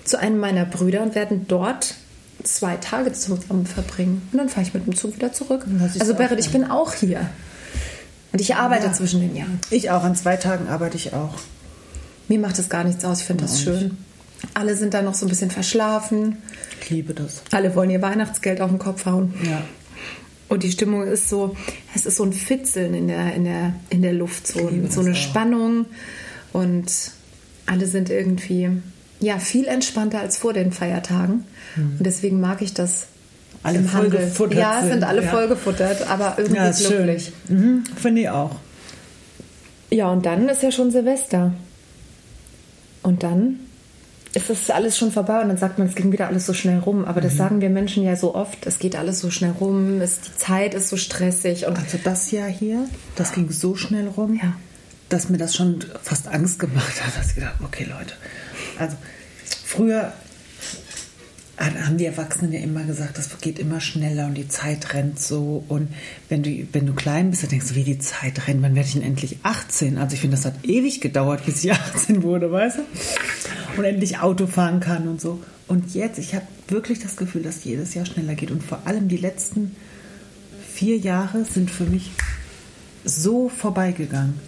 zu 0.03 0.19
einem 0.19 0.39
meiner 0.39 0.65
Brüder 0.65 1.01
und 1.03 1.15
werden 1.15 1.45
dort 1.47 1.95
zwei 2.43 2.75
Tage 2.77 3.13
zusammen 3.13 3.65
verbringen. 3.65 4.21
Und 4.31 4.37
dann 4.37 4.49
fahre 4.49 4.65
ich 4.67 4.73
mit 4.73 4.85
dem 4.85 4.95
Zug 4.95 5.15
wieder 5.15 5.31
zurück. 5.31 5.65
Also 5.99 6.13
Berit, 6.15 6.39
ich 6.39 6.49
bin 6.51 6.65
auch 6.65 6.93
hier. 6.93 7.29
Und 8.31 8.41
ich 8.41 8.55
arbeite 8.55 8.87
Ja. 8.87 8.93
zwischen 8.93 9.21
den 9.21 9.35
Jahren. 9.35 9.59
Ich 9.69 9.91
auch, 9.91 10.03
an 10.03 10.15
zwei 10.15 10.35
Tagen 10.37 10.67
arbeite 10.67 10.97
ich 10.97 11.13
auch. 11.13 11.35
Mir 12.27 12.39
macht 12.39 12.57
das 12.57 12.69
gar 12.69 12.83
nichts 12.83 13.05
aus, 13.05 13.19
ich 13.21 13.25
finde 13.25 13.43
das 13.43 13.61
schön. 13.61 13.97
Alle 14.55 14.75
sind 14.75 14.93
da 14.93 15.01
noch 15.01 15.13
so 15.13 15.25
ein 15.25 15.29
bisschen 15.29 15.51
verschlafen. 15.51 16.37
Ich 16.81 16.89
liebe 16.89 17.13
das. 17.13 17.43
Alle 17.51 17.75
wollen 17.75 17.89
ihr 17.91 18.01
Weihnachtsgeld 18.01 18.59
auf 18.59 18.69
den 18.69 18.79
Kopf 18.79 19.05
hauen. 19.05 19.33
Ja. 19.49 19.61
Und 20.49 20.63
die 20.63 20.71
Stimmung 20.71 21.07
ist 21.07 21.29
so, 21.29 21.55
es 21.95 22.05
ist 22.05 22.17
so 22.17 22.23
ein 22.23 22.33
Fitzeln 22.33 22.93
in 22.93 23.07
der, 23.07 23.33
in 23.33 23.45
der, 23.45 23.73
in 23.89 24.01
der 24.01 24.13
Luft, 24.13 24.47
so, 24.47 24.69
so 24.89 24.99
eine 25.01 25.11
auch. 25.11 25.15
Spannung. 25.15 25.85
Und 26.51 26.91
alle 27.65 27.87
sind 27.87 28.09
irgendwie 28.09 28.69
ja, 29.23 29.39
viel 29.39 29.65
entspannter 29.65 30.19
als 30.19 30.37
vor 30.37 30.53
den 30.53 30.71
Feiertagen. 30.71 31.45
Mhm. 31.75 31.95
Und 31.97 32.03
deswegen 32.05 32.39
mag 32.39 32.61
ich 32.61 32.73
das 32.73 33.07
alle 33.63 33.79
im 33.79 33.93
Handel. 33.93 34.31
Ja, 34.51 34.81
sind, 34.81 34.91
sind 34.91 35.03
alle 35.03 35.23
ja. 35.23 35.31
vollgefuttert, 35.31 36.09
aber 36.09 36.35
irgendwie 36.37 36.57
ja, 36.57 36.71
glücklich. 36.71 37.31
Mhm, 37.47 37.83
Finde 37.95 38.21
ich 38.21 38.29
auch. 38.29 38.55
Ja, 39.89 40.09
und 40.09 40.25
dann 40.25 40.49
ist 40.49 40.63
ja 40.63 40.71
schon 40.71 40.91
Silvester. 40.91 41.53
Und 43.03 43.23
dann 43.23 43.59
ist 44.33 44.49
das 44.49 44.69
alles 44.69 44.97
schon 44.97 45.11
vorbei 45.11 45.41
und 45.41 45.49
dann 45.49 45.57
sagt 45.57 45.77
man, 45.77 45.87
es 45.87 45.95
ging 45.95 46.11
wieder 46.11 46.27
alles 46.27 46.45
so 46.45 46.53
schnell 46.53 46.79
rum. 46.79 47.05
Aber 47.05 47.21
das 47.21 47.33
mhm. 47.33 47.37
sagen 47.37 47.61
wir 47.61 47.69
Menschen 47.69 48.03
ja 48.03 48.15
so 48.15 48.33
oft, 48.33 48.65
es 48.65 48.79
geht 48.79 48.95
alles 48.95 49.19
so 49.19 49.29
schnell 49.29 49.51
rum, 49.51 50.01
es, 50.01 50.21
die 50.21 50.35
Zeit 50.35 50.73
ist 50.73 50.89
so 50.89 50.97
stressig. 50.97 51.67
Und 51.67 51.77
also 51.77 51.99
das 52.03 52.31
Jahr 52.31 52.49
hier, 52.49 52.87
das 53.15 53.33
ging 53.33 53.51
so 53.51 53.75
schnell 53.75 54.07
rum, 54.07 54.39
ja. 54.41 54.53
dass 55.09 55.29
mir 55.29 55.37
das 55.37 55.55
schon 55.55 55.85
fast 56.01 56.27
Angst 56.27 56.59
gemacht 56.59 57.03
hat. 57.05 57.15
Dass 57.17 57.29
ich 57.29 57.35
gedacht, 57.35 57.55
okay 57.63 57.83
Leute, 57.83 58.15
also 58.79 58.95
früher 59.73 60.13
haben 61.57 61.97
die 61.97 62.05
Erwachsenen 62.05 62.51
ja 62.51 62.59
immer 62.59 62.83
gesagt, 62.83 63.17
das 63.17 63.39
geht 63.39 63.59
immer 63.59 63.79
schneller 63.79 64.25
und 64.25 64.35
die 64.35 64.47
Zeit 64.47 64.93
rennt 64.93 65.19
so. 65.19 65.63
Und 65.67 65.89
wenn 66.27 66.43
du, 66.43 66.67
wenn 66.71 66.85
du 66.87 66.93
klein 66.93 67.29
bist, 67.29 67.43
dann 67.43 67.51
denkst 67.51 67.69
du, 67.69 67.75
wie 67.75 67.83
die 67.83 67.99
Zeit 67.99 68.47
rennt, 68.47 68.63
wann 68.63 68.75
werde 68.75 68.87
ich 68.87 68.93
denn 68.93 69.03
endlich 69.03 69.37
18? 69.43 69.97
Also 69.97 70.15
ich 70.15 70.21
finde, 70.21 70.35
das 70.35 70.45
hat 70.45 70.55
ewig 70.63 70.99
gedauert, 70.99 71.45
bis 71.45 71.63
ich 71.63 71.71
18 71.73 72.23
wurde, 72.23 72.51
weißt 72.51 72.79
du? 72.79 72.81
Und 73.77 73.85
endlich 73.85 74.19
Auto 74.19 74.47
fahren 74.47 74.79
kann 74.79 75.07
und 75.07 75.21
so. 75.21 75.41
Und 75.67 75.93
jetzt, 75.93 76.19
ich 76.19 76.35
habe 76.35 76.45
wirklich 76.67 76.99
das 76.99 77.15
Gefühl, 77.15 77.43
dass 77.43 77.63
jedes 77.63 77.93
Jahr 77.93 78.05
schneller 78.05 78.35
geht. 78.35 78.51
Und 78.51 78.63
vor 78.63 78.85
allem 78.85 79.07
die 79.07 79.17
letzten 79.17 79.75
vier 80.73 80.97
Jahre 80.97 81.45
sind 81.45 81.69
für 81.69 81.85
mich 81.85 82.11
so 83.05 83.49
vorbeigegangen. 83.49 84.39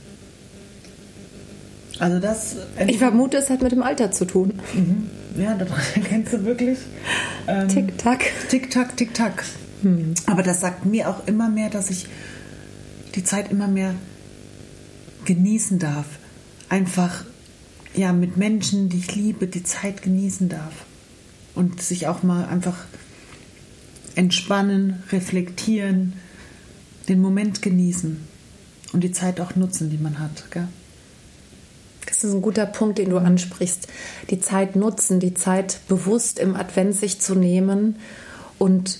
Also 1.99 2.19
das. 2.19 2.57
Ich 2.87 2.97
vermute, 2.97 3.37
es 3.37 3.49
hat 3.49 3.61
mit 3.61 3.71
dem 3.71 3.83
Alter 3.83 4.11
zu 4.11 4.25
tun. 4.25 4.53
Mhm. 4.73 5.09
Ja, 5.41 5.55
das 5.55 5.69
kennst 6.07 6.33
du 6.33 6.43
wirklich. 6.45 6.79
Ähm, 7.47 7.67
Tick-Tack. 7.67 8.25
Tick-Tack, 8.49 8.97
Tick-Tack. 8.97 9.43
Hm. 9.81 10.13
Aber 10.27 10.43
das 10.43 10.61
sagt 10.61 10.85
mir 10.85 11.09
auch 11.09 11.27
immer 11.27 11.49
mehr, 11.49 11.69
dass 11.69 11.89
ich 11.89 12.07
die 13.15 13.23
Zeit 13.23 13.51
immer 13.51 13.67
mehr 13.67 13.93
genießen 15.25 15.79
darf. 15.79 16.05
Einfach 16.69 17.25
ja 17.93 18.11
mit 18.13 18.37
Menschen, 18.37 18.89
die 18.89 18.97
ich 18.97 19.15
liebe, 19.15 19.47
die 19.47 19.63
Zeit 19.63 20.01
genießen 20.01 20.49
darf. 20.49 20.73
Und 21.53 21.81
sich 21.81 22.07
auch 22.07 22.23
mal 22.23 22.45
einfach 22.45 22.85
entspannen, 24.15 25.03
reflektieren, 25.11 26.13
den 27.07 27.21
Moment 27.21 27.61
genießen 27.61 28.17
und 28.93 29.03
die 29.03 29.11
Zeit 29.11 29.39
auch 29.39 29.55
nutzen, 29.55 29.89
die 29.89 29.97
man 29.97 30.19
hat. 30.19 30.51
Gell? 30.51 30.67
Das 32.15 32.23
ist 32.23 32.33
ein 32.33 32.41
guter 32.41 32.65
Punkt, 32.65 32.97
den 32.97 33.09
du 33.09 33.17
ansprichst. 33.17 33.87
Die 34.29 34.39
Zeit 34.39 34.75
nutzen, 34.75 35.19
die 35.19 35.33
Zeit 35.33 35.79
bewusst 35.87 36.39
im 36.39 36.55
Advent 36.55 36.95
sich 36.95 37.19
zu 37.19 37.35
nehmen 37.35 37.97
und 38.57 38.99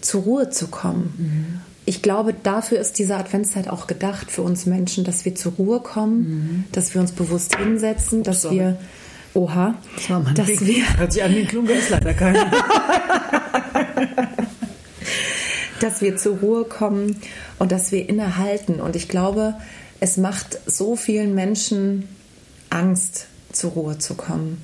zur 0.00 0.22
Ruhe 0.22 0.50
zu 0.50 0.68
kommen. 0.68 1.14
Mhm. 1.16 1.60
Ich 1.86 2.00
glaube, 2.00 2.32
dafür 2.32 2.80
ist 2.80 2.98
diese 2.98 3.16
Adventszeit 3.16 3.68
auch 3.68 3.86
gedacht 3.86 4.30
für 4.30 4.40
uns 4.40 4.64
Menschen, 4.64 5.04
dass 5.04 5.26
wir 5.26 5.34
zur 5.34 5.52
Ruhe 5.52 5.80
kommen, 5.80 6.18
mhm. 6.18 6.64
dass 6.72 6.94
wir 6.94 7.00
uns 7.00 7.12
bewusst 7.12 7.56
hinsetzen, 7.56 8.22
dass 8.22 8.42
Sorry. 8.42 8.56
wir 8.56 8.78
Oha, 9.34 9.74
das 9.96 10.10
war 10.10 10.20
dass 10.34 10.46
Weg. 10.46 10.60
wir 10.60 10.98
hört 10.98 11.12
sich 11.12 11.22
an 11.22 11.34
den 11.34 11.46
Klunge 11.48 11.72
ist 11.72 11.90
leider 11.90 12.14
keiner. 12.14 12.50
dass 15.80 16.00
wir 16.00 16.16
zur 16.16 16.38
Ruhe 16.38 16.64
kommen 16.64 17.16
und 17.58 17.72
dass 17.72 17.90
wir 17.90 18.08
innehalten 18.08 18.80
und 18.80 18.94
ich 18.94 19.08
glaube, 19.08 19.54
es 19.98 20.16
macht 20.16 20.58
so 20.66 20.94
vielen 20.96 21.34
Menschen 21.34 22.08
Angst, 22.74 23.26
zur 23.52 23.72
Ruhe 23.72 23.98
zu 23.98 24.14
kommen. 24.14 24.60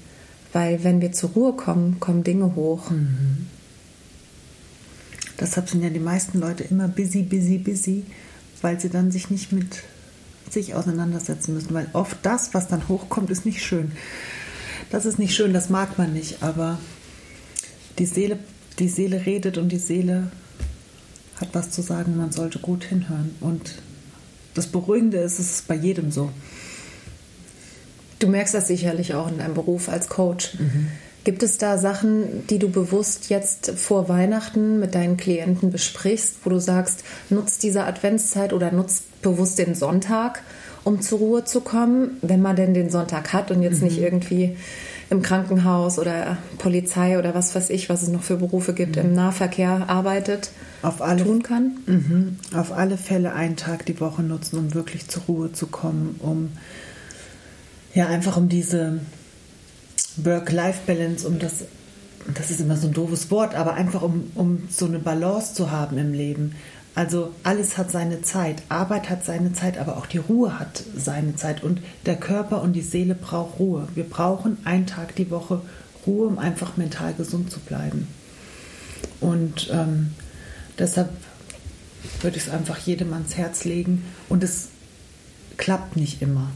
Weil 0.52 0.82
wenn 0.82 1.00
wir 1.00 1.12
zur 1.12 1.30
Ruhe 1.30 1.52
kommen, 1.52 2.00
kommen 2.00 2.24
Dinge 2.24 2.54
hoch. 2.56 2.90
Mhm. 2.90 3.46
Deshalb 5.38 5.70
sind 5.70 5.82
ja 5.82 5.90
die 5.90 6.00
meisten 6.00 6.38
Leute 6.38 6.64
immer 6.64 6.88
busy, 6.88 7.22
busy, 7.22 7.58
busy, 7.58 8.04
weil 8.60 8.78
sie 8.78 8.90
dann 8.90 9.10
sich 9.10 9.30
nicht 9.30 9.52
mit 9.52 9.84
sich 10.50 10.74
auseinandersetzen 10.74 11.54
müssen. 11.54 11.72
Weil 11.72 11.88
oft 11.92 12.18
das, 12.22 12.52
was 12.52 12.68
dann 12.68 12.88
hochkommt, 12.88 13.30
ist 13.30 13.46
nicht 13.46 13.62
schön. 13.62 13.92
Das 14.90 15.06
ist 15.06 15.18
nicht 15.18 15.34
schön, 15.34 15.52
das 15.52 15.70
mag 15.70 15.98
man 15.98 16.12
nicht, 16.12 16.42
aber 16.42 16.78
die 17.98 18.06
Seele, 18.06 18.38
die 18.80 18.88
Seele 18.88 19.24
redet 19.24 19.56
und 19.56 19.70
die 19.70 19.78
Seele 19.78 20.32
hat 21.36 21.50
was 21.52 21.70
zu 21.70 21.80
sagen. 21.80 22.16
Man 22.16 22.32
sollte 22.32 22.58
gut 22.58 22.84
hinhören. 22.84 23.34
Und 23.40 23.76
das 24.54 24.66
Beruhigende 24.66 25.18
ist, 25.18 25.38
es 25.38 25.52
ist 25.52 25.68
bei 25.68 25.76
jedem 25.76 26.10
so. 26.10 26.30
Du 28.20 28.28
merkst 28.28 28.54
das 28.54 28.68
sicherlich 28.68 29.14
auch 29.14 29.28
in 29.28 29.38
deinem 29.38 29.54
Beruf 29.54 29.88
als 29.88 30.08
Coach. 30.08 30.54
Mhm. 30.58 30.88
Gibt 31.24 31.42
es 31.42 31.58
da 31.58 31.76
Sachen, 31.76 32.46
die 32.48 32.58
du 32.58 32.70
bewusst 32.70 33.28
jetzt 33.28 33.72
vor 33.76 34.08
Weihnachten 34.08 34.78
mit 34.78 34.94
deinen 34.94 35.16
Klienten 35.16 35.70
besprichst, 35.70 36.36
wo 36.44 36.50
du 36.50 36.58
sagst, 36.58 37.04
nutzt 37.28 37.62
diese 37.62 37.84
Adventszeit 37.84 38.52
oder 38.52 38.72
nutzt 38.72 39.20
bewusst 39.20 39.58
den 39.58 39.74
Sonntag, 39.74 40.42
um 40.84 41.02
zur 41.02 41.18
Ruhe 41.18 41.44
zu 41.44 41.60
kommen, 41.60 42.16
wenn 42.22 42.40
man 42.40 42.56
denn 42.56 42.72
den 42.72 42.88
Sonntag 42.88 43.32
hat 43.32 43.50
und 43.50 43.60
jetzt 43.62 43.80
mhm. 43.80 43.88
nicht 43.88 43.98
irgendwie 43.98 44.56
im 45.10 45.22
Krankenhaus 45.22 45.98
oder 45.98 46.38
Polizei 46.58 47.18
oder 47.18 47.34
was 47.34 47.54
weiß 47.54 47.68
ich, 47.70 47.90
was 47.90 48.02
es 48.02 48.08
noch 48.08 48.22
für 48.22 48.36
Berufe 48.36 48.72
gibt, 48.72 48.96
mhm. 48.96 49.02
im 49.02 49.14
Nahverkehr 49.14 49.88
arbeitet, 49.88 50.50
auf 50.82 51.02
alle, 51.02 51.22
tun 51.22 51.42
kann? 51.42 51.76
Mhm. 51.86 52.38
Auf 52.54 52.72
alle 52.72 52.96
Fälle 52.96 53.34
einen 53.34 53.56
Tag 53.56 53.84
die 53.86 54.00
Woche 54.00 54.22
nutzen, 54.22 54.58
um 54.58 54.74
wirklich 54.74 55.08
zur 55.08 55.24
Ruhe 55.24 55.52
zu 55.52 55.66
kommen, 55.66 56.16
um 56.20 56.52
ja 57.94 58.06
einfach 58.06 58.36
um 58.36 58.48
diese 58.48 59.00
Work-Life-Balance, 60.16 61.26
um 61.26 61.38
das, 61.38 61.64
das 62.34 62.50
ist 62.50 62.60
immer 62.60 62.76
so 62.76 62.88
ein 62.88 62.92
doofes 62.92 63.30
Wort, 63.30 63.54
aber 63.54 63.74
einfach 63.74 64.02
um, 64.02 64.30
um 64.34 64.68
so 64.70 64.86
eine 64.86 64.98
Balance 64.98 65.54
zu 65.54 65.70
haben 65.70 65.98
im 65.98 66.12
Leben. 66.12 66.54
Also 66.94 67.32
alles 67.44 67.78
hat 67.78 67.90
seine 67.90 68.22
Zeit, 68.22 68.62
Arbeit 68.68 69.10
hat 69.10 69.24
seine 69.24 69.52
Zeit, 69.52 69.78
aber 69.78 69.96
auch 69.96 70.06
die 70.06 70.18
Ruhe 70.18 70.58
hat 70.58 70.82
seine 70.96 71.36
Zeit 71.36 71.62
und 71.62 71.80
der 72.04 72.16
Körper 72.16 72.62
und 72.62 72.72
die 72.72 72.82
Seele 72.82 73.14
brauchen 73.14 73.58
Ruhe. 73.58 73.88
Wir 73.94 74.04
brauchen 74.04 74.58
einen 74.64 74.86
Tag 74.86 75.14
die 75.14 75.30
Woche 75.30 75.62
Ruhe, 76.06 76.26
um 76.26 76.38
einfach 76.38 76.76
mental 76.76 77.14
gesund 77.14 77.50
zu 77.50 77.60
bleiben. 77.60 78.08
Und 79.20 79.70
ähm, 79.72 80.14
deshalb 80.78 81.10
würde 82.22 82.36
ich 82.36 82.44
es 82.44 82.50
einfach 82.50 82.78
jedem 82.78 83.12
ans 83.12 83.36
Herz 83.36 83.64
legen. 83.64 84.04
Und 84.28 84.42
es 84.42 84.68
klappt 85.56 85.96
nicht 85.96 86.22
immer. 86.22 86.50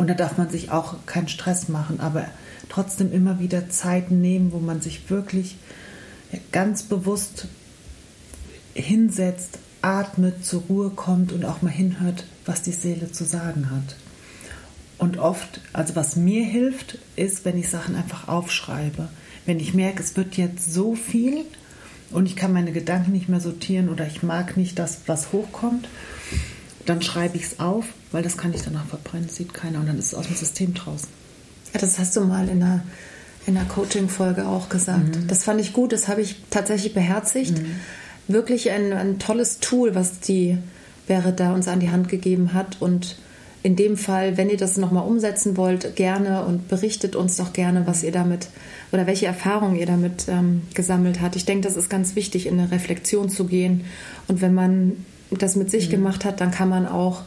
Und 0.00 0.06
da 0.06 0.14
darf 0.14 0.38
man 0.38 0.48
sich 0.48 0.70
auch 0.70 0.94
keinen 1.04 1.28
Stress 1.28 1.68
machen, 1.68 2.00
aber 2.00 2.24
trotzdem 2.70 3.12
immer 3.12 3.38
wieder 3.38 3.68
Zeiten 3.68 4.22
nehmen, 4.22 4.50
wo 4.50 4.58
man 4.58 4.80
sich 4.80 5.10
wirklich 5.10 5.56
ganz 6.52 6.84
bewusst 6.84 7.48
hinsetzt, 8.72 9.58
atmet, 9.82 10.42
zur 10.42 10.62
Ruhe 10.70 10.88
kommt 10.88 11.32
und 11.32 11.44
auch 11.44 11.60
mal 11.60 11.68
hinhört, 11.68 12.24
was 12.46 12.62
die 12.62 12.72
Seele 12.72 13.12
zu 13.12 13.24
sagen 13.24 13.70
hat. 13.70 13.96
Und 14.96 15.18
oft, 15.18 15.60
also 15.74 15.94
was 15.96 16.16
mir 16.16 16.46
hilft, 16.46 16.96
ist, 17.16 17.44
wenn 17.44 17.58
ich 17.58 17.68
Sachen 17.68 17.94
einfach 17.94 18.26
aufschreibe. 18.26 19.10
Wenn 19.44 19.60
ich 19.60 19.74
merke, 19.74 20.02
es 20.02 20.16
wird 20.16 20.38
jetzt 20.38 20.72
so 20.72 20.94
viel 20.94 21.44
und 22.10 22.24
ich 22.24 22.36
kann 22.36 22.54
meine 22.54 22.72
Gedanken 22.72 23.12
nicht 23.12 23.28
mehr 23.28 23.40
sortieren 23.40 23.90
oder 23.90 24.06
ich 24.06 24.22
mag 24.22 24.56
nicht 24.56 24.78
das, 24.78 25.00
was 25.04 25.30
hochkommt, 25.34 25.88
dann 26.90 27.02
schreibe 27.02 27.36
ich 27.36 27.44
es 27.44 27.60
auf, 27.60 27.84
weil 28.12 28.22
das 28.22 28.36
kann 28.36 28.52
ich 28.52 28.62
danach 28.62 28.86
verbrennen, 28.86 29.28
sieht 29.28 29.54
keiner 29.54 29.80
und 29.80 29.86
dann 29.86 29.98
ist 29.98 30.06
es 30.06 30.14
aus 30.14 30.26
dem 30.26 30.36
System 30.36 30.74
draußen. 30.74 31.08
Ja, 31.72 31.80
das 31.80 31.98
hast 31.98 32.16
du 32.16 32.20
mal 32.22 32.48
in 32.48 32.62
einer, 32.62 32.82
in 33.46 33.56
einer 33.56 33.68
Coaching-Folge 33.68 34.46
auch 34.46 34.68
gesagt. 34.68 35.16
Mhm. 35.16 35.26
Das 35.28 35.44
fand 35.44 35.60
ich 35.60 35.72
gut, 35.72 35.92
das 35.92 36.08
habe 36.08 36.20
ich 36.20 36.36
tatsächlich 36.50 36.94
beherzigt. 36.94 37.58
Mhm 37.58 37.76
wirklich 38.32 38.70
ein, 38.70 38.92
ein 38.92 39.18
tolles 39.18 39.60
Tool, 39.60 39.94
was 39.94 40.20
die 40.20 40.58
Wäre 41.06 41.32
da 41.32 41.52
uns 41.54 41.66
an 41.66 41.80
die 41.80 41.90
Hand 41.90 42.08
gegeben 42.08 42.54
hat. 42.54 42.76
Und 42.80 43.16
in 43.64 43.74
dem 43.74 43.96
Fall, 43.96 44.36
wenn 44.36 44.48
ihr 44.48 44.56
das 44.56 44.76
nochmal 44.76 45.06
umsetzen 45.06 45.56
wollt, 45.56 45.96
gerne 45.96 46.44
und 46.44 46.68
berichtet 46.68 47.16
uns 47.16 47.36
doch 47.36 47.52
gerne, 47.52 47.86
was 47.86 48.04
ihr 48.04 48.12
damit 48.12 48.48
oder 48.92 49.06
welche 49.06 49.26
Erfahrungen 49.26 49.76
ihr 49.76 49.86
damit 49.86 50.26
ähm, 50.28 50.62
gesammelt 50.74 51.20
habt. 51.20 51.34
Ich 51.34 51.46
denke, 51.46 51.66
das 51.66 51.76
ist 51.76 51.90
ganz 51.90 52.14
wichtig, 52.14 52.46
in 52.46 52.60
eine 52.60 52.70
Reflexion 52.70 53.28
zu 53.28 53.46
gehen. 53.46 53.84
Und 54.28 54.40
wenn 54.40 54.54
man 54.54 55.04
das 55.38 55.56
mit 55.56 55.70
sich 55.70 55.88
mhm. 55.88 55.92
gemacht 55.92 56.24
hat, 56.24 56.40
dann 56.40 56.50
kann 56.50 56.68
man 56.68 56.86
auch 56.86 57.22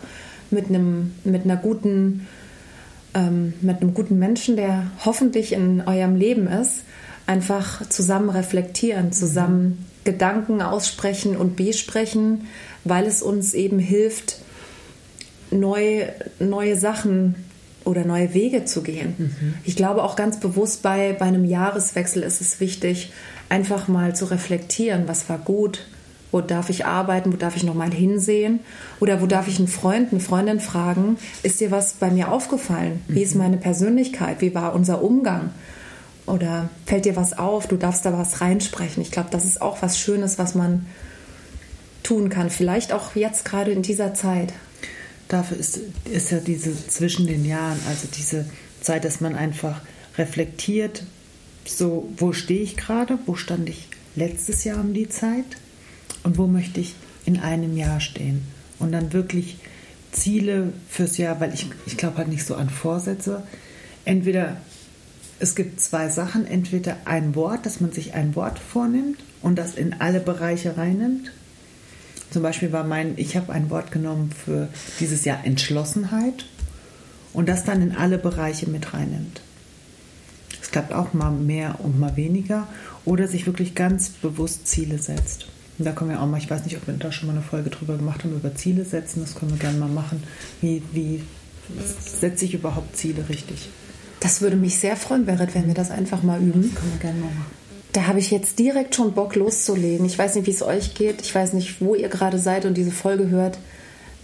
mit 0.51 0.67
einem, 0.67 1.13
mit 1.23 1.43
einer 1.43 1.57
guten, 1.57 2.27
ähm, 3.13 3.53
mit 3.61 3.81
einem 3.81 3.93
guten 3.93 4.19
Menschen, 4.19 4.55
der 4.55 4.87
hoffentlich 5.03 5.53
in 5.53 5.81
eurem 5.81 6.15
Leben 6.15 6.47
ist, 6.47 6.83
einfach 7.25 7.87
zusammen 7.89 8.29
reflektieren, 8.29 9.11
zusammen 9.11 9.85
Gedanken 10.03 10.61
aussprechen 10.61 11.37
und 11.37 11.55
besprechen, 11.55 12.47
weil 12.83 13.05
es 13.05 13.21
uns 13.21 13.53
eben 13.53 13.79
hilft, 13.79 14.39
neu, 15.51 16.05
neue 16.39 16.77
Sachen 16.77 17.35
oder 17.85 18.05
neue 18.05 18.33
Wege 18.33 18.65
zu 18.65 18.81
gehen. 18.81 19.15
Mhm. 19.17 19.53
Ich 19.63 19.75
glaube 19.75 20.03
auch 20.03 20.15
ganz 20.15 20.39
bewusst 20.39 20.81
bei, 20.81 21.13
bei 21.13 21.25
einem 21.25 21.45
Jahreswechsel 21.45 22.23
ist 22.23 22.41
es 22.41 22.59
wichtig, 22.59 23.11
einfach 23.49 23.87
mal 23.87 24.15
zu 24.15 24.25
reflektieren, 24.25 25.03
was 25.07 25.29
war 25.29 25.37
gut, 25.37 25.85
Wo 26.34 26.41
darf 26.41 26.72
ich 26.72 26.88
arbeiten? 26.88 27.32
Wo 27.32 27.38
darf 27.38 27.56
ich 27.56 27.63
noch 27.63 27.76
mal 27.76 27.93
hinsehen? 27.93 28.62
Oder 29.00 29.22
wo 29.22 29.28
darf 29.28 29.48
ich 29.48 29.60
einen 29.60 29.67
Freund, 29.67 30.12
eine 30.12 30.19
Freundin 30.19 30.60
fragen? 30.60 31.17
Ist 31.43 31.60
dir 31.60 31.69
was 31.69 31.93
bei 31.93 32.10
mir 32.10 32.32
aufgefallen? 32.32 33.02
Wie 33.08 33.22
ist 33.22 33.36
meine 33.36 33.58
Persönlichkeit? 33.58 34.41
Wie 34.41 34.56
war 34.56 34.74
unser 34.74 35.04
Umgang? 35.04 35.52
Oder 36.26 36.69
fällt 36.88 37.06
dir 37.06 37.15
was 37.15 37.38
auf? 37.38 37.67
Du 37.67 37.78
darfst 37.78 38.04
da 38.04 38.17
was 38.17 38.41
reinsprechen. 38.41 39.04
Ich 39.04 39.12
glaube, 39.12 39.30
das 39.30 39.46
ist 39.46 39.62
auch 39.62 39.84
was 39.84 40.00
Schönes, 40.00 40.39
was 40.39 40.56
man 40.56 40.88
tun 42.02 42.30
kann. 42.30 42.50
Vielleicht 42.50 42.93
auch 42.93 43.15
jetzt 43.15 43.46
gerade 43.46 43.69
in 43.69 43.84
dieser 43.84 44.15
Zeit. 44.15 44.54
Dafür 45.28 45.58
ist, 45.58 45.82
ist 46.12 46.32
ja 46.32 46.39
diese 46.39 46.76
zwischen 46.88 47.28
den 47.28 47.46
Jahren, 47.46 47.80
also 47.88 48.08
diese 48.12 48.46
Zeit, 48.82 49.06
dass 49.06 49.22
man 49.22 49.36
einfach 49.36 49.82
reflektiert, 50.17 51.04
so, 51.63 52.10
wo 52.17 52.34
stehe 52.34 52.63
ich 52.63 52.76
gerade, 52.76 53.19
wo 53.28 53.36
stand 53.36 53.69
ich 53.69 53.88
letztes 54.15 54.63
Jahr 54.63 54.80
um 54.80 54.96
die 54.96 55.10
Zeit 55.10 55.46
und 56.23 56.38
wo 56.38 56.47
möchte 56.47 56.79
ich 56.79 56.95
in 57.25 57.39
einem 57.39 57.77
Jahr 57.77 57.99
stehen. 57.99 58.41
Und 58.79 58.91
dann 58.91 59.13
wirklich 59.13 59.57
Ziele 60.12 60.73
fürs 60.89 61.17
Jahr, 61.17 61.39
weil 61.39 61.53
ich, 61.53 61.67
ich 61.86 61.97
glaube 61.97 62.17
halt 62.17 62.27
nicht 62.27 62.45
so 62.45 62.55
an 62.55 62.69
Vorsätze. 62.69 63.43
Entweder 64.05 64.57
es 65.39 65.55
gibt 65.55 65.81
zwei 65.81 66.09
Sachen, 66.09 66.45
entweder 66.45 66.97
ein 67.05 67.36
Wort, 67.36 67.65
dass 67.65 67.81
man 67.81 67.91
sich 67.91 68.13
ein 68.13 68.36
Wort 68.36 68.59
vornimmt 68.59 69.19
und 69.41 69.57
das 69.57 69.75
in 69.75 69.95
alle 69.99 70.19
Bereiche 70.19 70.77
reinnimmt. 70.77 71.31
Zum 72.31 72.41
Beispiel 72.41 72.71
war 72.71 72.83
mein, 72.83 73.13
ich 73.17 73.36
habe 73.36 73.53
ein 73.53 73.69
Wort 73.69 73.91
genommen 73.91 74.31
für 74.31 74.69
dieses 74.99 75.25
Jahr 75.25 75.45
Entschlossenheit 75.45 76.45
und 77.33 77.49
das 77.49 77.63
dann 77.63 77.81
in 77.81 77.95
alle 77.95 78.17
Bereiche 78.17 78.69
mit 78.69 78.93
reinnimmt. 78.93 79.41
Es 80.62 80.71
klappt 80.71 80.93
auch 80.93 81.13
mal 81.13 81.31
mehr 81.31 81.79
und 81.79 81.99
mal 81.99 82.15
weniger 82.15 82.67
oder 83.05 83.27
sich 83.27 83.45
wirklich 83.45 83.75
ganz 83.75 84.09
bewusst 84.09 84.67
Ziele 84.67 84.97
setzt. 84.97 85.47
Und 85.79 85.86
da 85.86 85.91
können 85.91 86.12
wir 86.12 86.21
auch 86.21 86.27
mal, 86.27 86.38
ich 86.38 86.49
weiß 86.49 86.65
nicht, 86.65 86.77
ob 86.77 86.88
wir 86.88 86.93
da 86.93 87.12
schon 87.12 87.27
mal 87.27 87.33
eine 87.33 87.41
Folge 87.41 87.69
drüber 87.69 87.97
gemacht 87.97 88.23
haben, 88.23 88.36
über 88.36 88.53
Ziele 88.55 88.86
setzen, 88.86 89.21
das 89.21 89.36
können 89.36 89.51
wir 89.51 89.57
gerne 89.57 89.79
mal 89.79 89.89
machen. 89.89 90.21
Wie, 90.62 90.83
wie 90.91 91.21
setze 91.99 92.45
ich 92.45 92.53
überhaupt 92.53 92.95
Ziele 92.95 93.27
richtig? 93.29 93.69
Das 94.19 94.41
würde 94.41 94.55
mich 94.55 94.77
sehr 94.77 94.95
freuen, 94.95 95.25
Berit, 95.25 95.55
wenn 95.55 95.67
wir 95.67 95.73
das 95.73 95.91
einfach 95.91 96.23
mal 96.23 96.39
üben. 96.39 96.73
Können 96.73 96.93
wir 96.93 96.99
gerne 96.99 97.19
mal 97.19 97.25
machen. 97.27 97.63
Da 97.91 98.07
habe 98.07 98.19
ich 98.19 98.31
jetzt 98.31 98.57
direkt 98.57 98.95
schon 98.95 99.13
Bock 99.13 99.36
loszulegen. 99.36 100.05
Ich 100.05 100.17
weiß 100.17 100.36
nicht, 100.36 100.47
wie 100.47 100.51
es 100.51 100.63
euch 100.63 100.95
geht. 100.95 101.21
Ich 101.21 101.33
weiß 101.33 101.53
nicht, 101.53 101.81
wo 101.81 101.93
ihr 101.93 102.09
gerade 102.09 102.39
seid 102.39 102.65
und 102.65 102.75
diese 102.75 102.91
Folge 102.91 103.29
hört. 103.29 103.59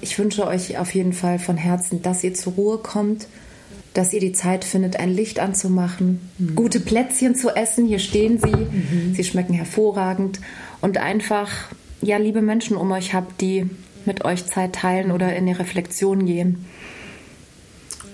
Ich 0.02 0.18
wünsche 0.18 0.48
euch 0.48 0.78
auf 0.78 0.94
jeden 0.96 1.14
Fall 1.14 1.38
von 1.38 1.58
Herzen, 1.58 2.02
dass 2.02 2.24
ihr 2.24 2.34
zur 2.34 2.54
Ruhe 2.54 2.78
kommt, 2.78 3.28
dass 3.94 4.14
ihr 4.14 4.22
die 4.22 4.32
Zeit 4.32 4.64
findet, 4.64 4.96
ein 4.96 5.10
Licht 5.10 5.40
anzumachen, 5.40 6.22
mhm. 6.38 6.56
gute 6.56 6.80
Plätzchen 6.80 7.36
zu 7.36 7.50
essen. 7.50 7.86
Hier 7.86 8.00
stehen 8.00 8.40
sie. 8.40 8.56
Mhm. 8.56 9.14
Sie 9.14 9.24
schmecken 9.24 9.54
hervorragend. 9.54 10.40
Und 10.82 10.98
einfach, 10.98 11.50
ja, 12.02 12.18
liebe 12.18 12.42
Menschen 12.42 12.78
um 12.78 12.92
euch 12.92 13.14
habt, 13.14 13.42
die 13.42 13.70
mit 14.06 14.24
euch 14.26 14.46
Zeit 14.46 14.74
teilen 14.74 15.12
oder 15.12 15.36
in 15.36 15.46
die 15.46 15.52
Reflexion 15.52 16.26
gehen. 16.26 16.66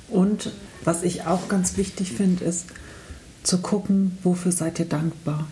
Und 0.10 0.51
was 0.84 1.04
ich 1.04 1.25
auch 1.25 1.47
ganz 1.47 1.78
wichtig 1.78 2.12
finde, 2.12 2.43
ist 2.45 2.67
zu 3.43 3.60
gucken, 3.60 4.17
wofür 4.23 4.51
seid 4.51 4.80
ihr 4.80 4.86
dankbar. 4.86 5.47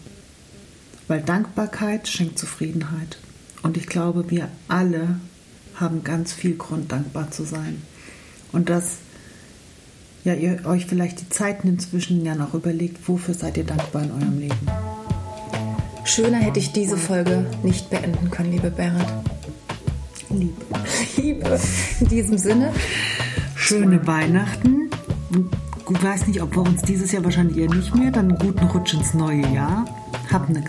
Weil 1.08 1.22
Dankbarkeit 1.22 2.08
schenkt 2.08 2.40
Zufriedenheit. 2.40 3.18
Und 3.62 3.78
ich 3.78 3.88
glaube, 3.88 4.30
wir 4.30 4.50
alle 4.68 5.20
haben 5.76 6.04
ganz 6.04 6.34
viel 6.34 6.56
Grund, 6.56 6.92
dankbar 6.92 7.32
zu 7.32 7.44
sein. 7.44 7.82
Und 8.52 8.70
dass 8.70 8.98
ja, 10.24 10.34
ihr 10.34 10.66
euch 10.66 10.86
vielleicht 10.86 11.22
die 11.22 11.30
Zeit 11.30 11.66
nimmt 11.66 11.82
zwischen 11.82 12.24
ja 12.26 12.36
noch 12.36 12.54
überlegt, 12.54 13.08
wofür 13.08 13.34
seid 13.34 13.58
ihr 13.58 13.66
dankbar 13.66 14.04
in 14.04 14.12
eurem 14.12 14.40
Leben. 14.40 15.03
Schöner 16.06 16.38
hätte 16.38 16.60
ich 16.60 16.72
diese 16.72 16.98
Folge 16.98 17.46
nicht 17.64 17.90
beenden 17.90 18.30
können, 18.30 18.52
liebe 18.52 18.70
Berit. 18.70 19.08
Liebe. 20.30 20.54
Liebe. 21.18 21.60
In 22.00 22.08
diesem 22.08 22.38
Sinne. 22.38 22.74
Schöne 23.56 24.06
Weihnachten. 24.06 24.90
Ich 25.90 26.04
weiß 26.04 26.28
nicht, 26.28 26.42
ob 26.42 26.56
wir 26.56 26.62
uns 26.62 26.82
dieses 26.82 27.12
Jahr 27.12 27.24
wahrscheinlich 27.24 27.58
eher 27.58 27.74
nicht 27.74 27.96
mehr. 27.96 28.12
Dann 28.12 28.36
guten 28.38 28.66
Rutsch 28.66 28.94
ins 28.94 29.14
neue 29.14 29.48
Jahr. 29.54 29.86
Habt 30.32 30.50
eine 30.50 30.64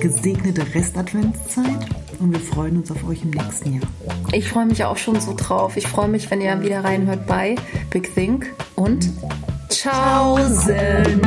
gesegnete 0.00 0.74
Restadventszeit 0.74 1.86
und 2.18 2.32
wir 2.32 2.40
freuen 2.40 2.78
uns 2.78 2.90
auf 2.90 3.04
euch 3.04 3.22
im 3.22 3.30
nächsten 3.30 3.74
Jahr. 3.74 3.88
Ich 4.32 4.48
freue 4.48 4.66
mich 4.66 4.84
auch 4.84 4.96
schon 4.96 5.20
so 5.20 5.34
drauf. 5.34 5.76
Ich 5.76 5.86
freue 5.86 6.08
mich, 6.08 6.30
wenn 6.30 6.40
ihr 6.40 6.60
wieder 6.60 6.84
reinhört 6.84 7.26
bei 7.26 7.54
Big 7.90 8.14
Think 8.14 8.52
und 8.74 9.08
Tschaußen. 9.70 11.20